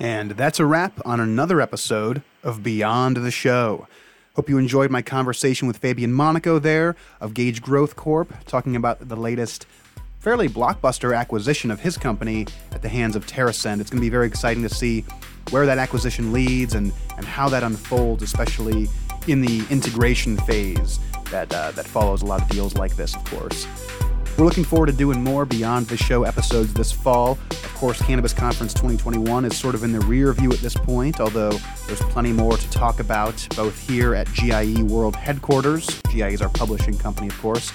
And 0.00 0.32
that's 0.32 0.60
a 0.60 0.66
wrap 0.66 1.00
on 1.04 1.18
another 1.18 1.60
episode 1.60 2.22
of 2.44 2.62
Beyond 2.62 3.16
the 3.16 3.30
Show. 3.30 3.88
Hope 4.36 4.48
you 4.48 4.56
enjoyed 4.56 4.92
my 4.92 5.02
conversation 5.02 5.66
with 5.66 5.78
Fabian 5.78 6.12
Monaco 6.12 6.60
there 6.60 6.94
of 7.20 7.34
Gage 7.34 7.60
Growth 7.60 7.96
Corp, 7.96 8.32
talking 8.44 8.76
about 8.76 9.08
the 9.08 9.16
latest 9.16 9.66
fairly 10.20 10.48
blockbuster 10.48 11.16
acquisition 11.16 11.72
of 11.72 11.80
his 11.80 11.98
company 11.98 12.46
at 12.70 12.82
the 12.82 12.88
hands 12.88 13.16
of 13.16 13.26
TerrAscend. 13.26 13.80
It's 13.80 13.90
going 13.90 14.00
to 14.00 14.06
be 14.06 14.08
very 14.08 14.26
exciting 14.28 14.62
to 14.62 14.68
see 14.68 15.04
where 15.50 15.66
that 15.66 15.78
acquisition 15.78 16.32
leads 16.32 16.74
and, 16.74 16.92
and 17.16 17.26
how 17.26 17.48
that 17.48 17.64
unfolds, 17.64 18.22
especially 18.22 18.86
in 19.26 19.40
the 19.40 19.64
integration 19.70 20.36
phase 20.38 21.00
that, 21.30 21.52
uh, 21.52 21.72
that 21.72 21.86
follows 21.86 22.22
a 22.22 22.26
lot 22.26 22.42
of 22.42 22.48
deals 22.48 22.76
like 22.76 22.94
this, 22.94 23.16
of 23.16 23.24
course. 23.24 23.66
We're 24.38 24.44
looking 24.44 24.62
forward 24.62 24.86
to 24.86 24.92
doing 24.92 25.24
more 25.24 25.44
Beyond 25.44 25.88
the 25.88 25.96
Show 25.96 26.22
episodes 26.22 26.72
this 26.72 26.92
fall. 26.92 27.32
Of 27.50 27.74
course, 27.74 28.00
Cannabis 28.00 28.32
Conference 28.32 28.72
2021 28.72 29.44
is 29.44 29.56
sort 29.56 29.74
of 29.74 29.82
in 29.82 29.90
the 29.90 29.98
rear 29.98 30.32
view 30.32 30.52
at 30.52 30.60
this 30.60 30.74
point, 30.74 31.18
although 31.18 31.58
there's 31.88 31.98
plenty 32.02 32.30
more 32.30 32.56
to 32.56 32.70
talk 32.70 33.00
about, 33.00 33.34
both 33.56 33.76
here 33.88 34.14
at 34.14 34.32
GIE 34.32 34.84
World 34.84 35.16
Headquarters. 35.16 36.00
GIE 36.12 36.28
is 36.28 36.40
our 36.40 36.50
publishing 36.50 36.96
company, 36.96 37.26
of 37.26 37.36
course, 37.40 37.72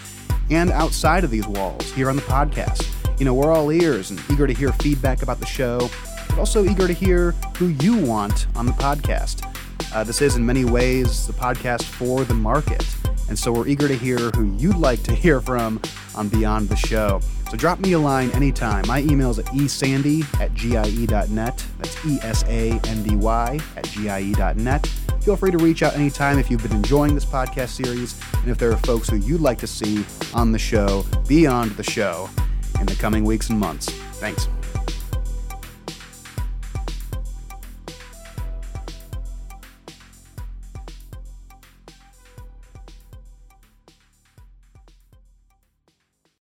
and 0.49 0.71
outside 0.71 1.25
of 1.25 1.31
these 1.31 1.45
walls 1.45 1.91
here 1.91 2.09
on 2.09 2.15
the 2.15 2.21
podcast. 2.21 2.87
You 3.19 3.25
know, 3.25 3.33
we're 3.33 3.51
all 3.51 3.69
ears 3.69 4.11
and 4.11 4.21
eager 4.31 4.47
to 4.47 4.53
hear 4.53 4.71
feedback 4.71 5.21
about 5.21 5.41
the 5.41 5.45
show, 5.45 5.89
but 6.29 6.39
also 6.39 6.63
eager 6.63 6.87
to 6.87 6.93
hear 6.93 7.31
who 7.57 7.67
you 7.83 7.97
want 7.97 8.47
on 8.55 8.67
the 8.67 8.71
podcast. 8.71 9.45
Uh, 9.93 10.05
this 10.05 10.21
is, 10.21 10.37
in 10.37 10.45
many 10.45 10.63
ways, 10.63 11.27
the 11.27 11.33
podcast 11.33 11.83
for 11.83 12.23
the 12.23 12.33
market. 12.33 12.85
And 13.33 13.39
so 13.39 13.51
we're 13.51 13.67
eager 13.67 13.87
to 13.87 13.97
hear 13.97 14.29
who 14.35 14.55
you'd 14.57 14.75
like 14.75 15.01
to 15.05 15.11
hear 15.11 15.41
from 15.41 15.81
on 16.13 16.29
Beyond 16.29 16.69
the 16.69 16.75
Show. 16.75 17.19
So 17.49 17.57
drop 17.57 17.79
me 17.79 17.93
a 17.93 17.99
line 17.99 18.29
anytime. 18.33 18.83
My 18.87 18.99
email 18.99 19.31
is 19.31 19.39
at 19.39 19.45
esandy 19.47 20.23
at 20.39 20.53
gie.net. 20.53 21.65
That's 21.79 22.05
E 22.05 22.19
S 22.21 22.43
A 22.43 22.79
N 22.85 23.01
D 23.01 23.15
Y 23.15 23.59
at 23.75 23.85
gie.net. 23.85 24.85
Feel 25.21 25.35
free 25.35 25.49
to 25.49 25.57
reach 25.57 25.81
out 25.81 25.95
anytime 25.95 26.37
if 26.37 26.51
you've 26.51 26.61
been 26.61 26.73
enjoying 26.73 27.15
this 27.15 27.25
podcast 27.25 27.69
series 27.69 28.21
and 28.35 28.51
if 28.51 28.59
there 28.59 28.71
are 28.71 28.77
folks 28.77 29.09
who 29.09 29.15
you'd 29.15 29.41
like 29.41 29.57
to 29.57 29.67
see 29.67 30.05
on 30.35 30.51
the 30.51 30.59
show, 30.59 31.03
beyond 31.27 31.71
the 31.71 31.81
show, 31.81 32.29
in 32.79 32.85
the 32.85 32.95
coming 32.97 33.23
weeks 33.23 33.49
and 33.49 33.59
months. 33.59 33.89
Thanks. 34.19 34.47